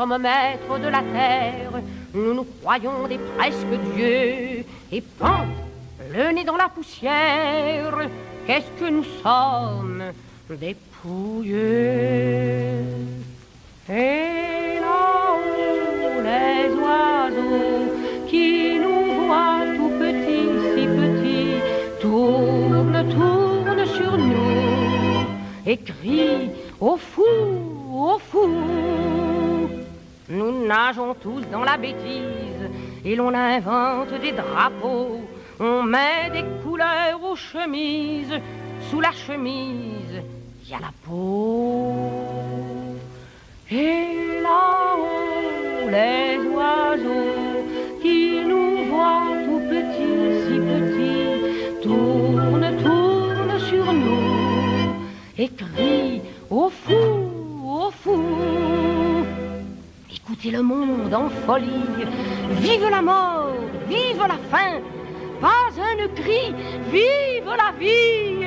Sommes 0.00 0.16
maîtres 0.16 0.78
de 0.78 0.88
la 0.88 1.02
terre, 1.02 1.82
nous 2.14 2.32
nous 2.32 2.46
croyons 2.62 3.06
des 3.06 3.18
presque 3.36 3.74
dieux, 3.94 4.64
et 4.90 5.02
pan, 5.18 5.44
le 6.10 6.32
nez 6.32 6.44
dans 6.44 6.56
la 6.56 6.70
poussière, 6.70 8.08
qu'est-ce 8.46 8.70
que 8.80 8.88
nous 8.88 9.04
sommes 9.22 10.02
Des 10.48 10.74
pouilleux? 11.02 11.58
Et 13.90 14.80
là-haut, 14.80 16.22
les 16.30 16.72
oiseaux 16.82 18.26
qui 18.26 18.78
nous 18.78 19.26
voient 19.26 19.66
tout 19.76 19.92
petits, 19.98 20.48
si 20.72 20.86
petits, 21.00 21.56
tournent, 22.00 23.04
tournent 23.10 23.86
sur 23.86 24.16
nous 24.16 25.26
et 25.66 25.76
crient 25.76 26.52
au 26.80 26.96
fou, 26.96 27.22
au 27.92 28.18
fou. 28.18 29.19
Nous 30.30 30.64
nageons 30.64 31.14
tous 31.14 31.40
dans 31.50 31.64
la 31.64 31.76
bêtise 31.76 32.70
et 33.04 33.16
l'on 33.16 33.34
invente 33.34 34.12
des 34.20 34.30
drapeaux. 34.30 35.20
On 35.58 35.82
met 35.82 36.30
des 36.32 36.44
couleurs 36.62 37.20
aux 37.24 37.34
chemises, 37.34 38.38
sous 38.88 39.00
la 39.00 39.10
chemise, 39.10 40.22
il 40.62 40.70
y 40.70 40.74
a 40.74 40.78
la 40.78 40.92
peau. 41.04 41.94
Et 43.72 44.40
là-haut, 44.40 45.90
les 45.90 46.38
oiseaux 46.48 47.66
qui 48.00 48.44
nous 48.44 48.84
voient 48.84 49.34
tout 49.44 49.62
petits, 49.68 50.46
si 50.46 50.58
petits, 50.70 51.82
tournent, 51.82 52.76
tournent 52.84 53.60
sur 53.68 53.92
nous 53.92 54.94
et 55.36 55.48
crient 55.48 56.22
au 56.48 56.68
fou, 56.68 56.94
au 57.66 57.90
fou. 57.90 58.89
Écoutez 60.42 60.56
le 60.56 60.62
monde 60.62 61.12
en 61.12 61.28
folie, 61.28 61.68
vive 62.62 62.88
la 62.88 63.02
mort, 63.02 63.52
vive 63.88 64.22
la 64.26 64.38
faim, 64.50 64.80
pas 65.38 65.68
un 65.76 66.08
cri, 66.14 66.54
vive 66.90 67.44
la 67.44 67.72
vie, 67.78 68.46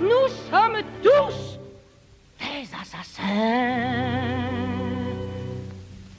nous 0.00 0.28
sommes 0.50 0.82
tous 1.00 1.60
des 2.40 2.66
assassins. 2.74 3.22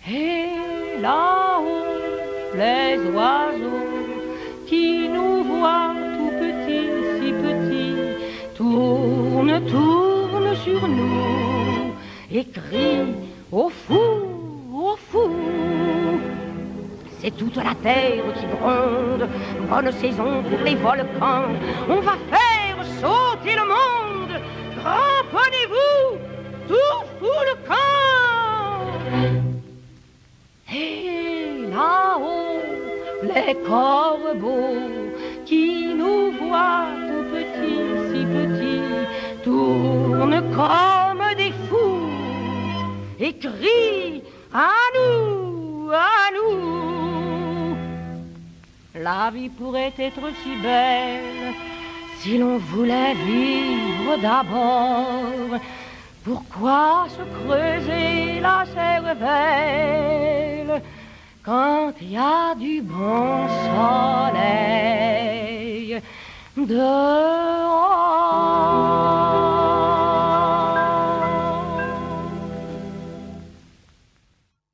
Et 0.10 1.02
là-haut, 1.02 1.84
les 2.56 2.98
oiseaux 3.12 3.88
qui 4.68 5.10
nous 5.10 5.44
voient 5.44 5.96
tout 6.16 6.32
petits, 6.40 6.88
si 7.20 7.34
petits, 7.34 8.56
tournent, 8.56 9.66
tournent 9.66 10.56
sur 10.64 10.88
nous 10.88 11.94
et 12.32 12.46
crient 12.46 13.16
au 13.52 13.68
fou, 13.68 14.29
C'est 17.22 17.36
toute 17.36 17.58
la 17.58 17.76
terre 17.84 18.24
qui 18.36 18.46
gronde, 18.46 19.28
bonne 19.70 19.92
saison 19.92 20.42
pour 20.42 20.60
les 20.64 20.76
volcans. 20.76 21.52
On 21.90 22.00
va 22.00 22.14
faire 22.32 22.78
sauter 23.02 23.56
le 23.56 23.66
monde, 23.68 24.42
cramponnez-vous, 24.80 26.18
tout 26.70 27.00
fout 27.20 27.44
le 27.50 27.56
camp. 27.68 27.80
Et 30.74 31.70
là-haut, 31.70 32.62
les 33.24 33.54
corbeaux 33.68 34.78
qui 35.46 35.94
nous 35.94 36.32
voient 36.32 36.88
tout 37.10 37.26
petits, 37.34 37.90
si 38.10 38.26
petits, 38.26 39.44
tournent 39.44 40.44
comme 40.56 41.26
des 41.38 41.54
fous 41.68 42.10
et 43.20 43.34
crient 43.34 44.24
à 44.54 44.70
nous, 44.96 45.90
à 45.92 46.30
nous. 46.36 47.76
La 48.96 49.30
vie 49.32 49.50
pourrait 49.50 49.94
être 49.98 50.30
si 50.44 50.56
belle 50.62 51.54
si 52.20 52.38
l'on 52.38 52.58
voulait 52.58 53.14
vivre 53.14 54.18
d'abord. 54.22 55.58
Pourquoi 56.24 57.08
se 57.10 57.22
creuser 57.44 58.40
la 58.42 58.66
cervelle 58.74 60.82
quand 61.44 61.94
il 62.02 62.12
y 62.12 62.18
a 62.18 62.56
du 62.56 62.82
bon 62.82 63.48
soleil 64.28 66.02
dehors? 66.58 68.10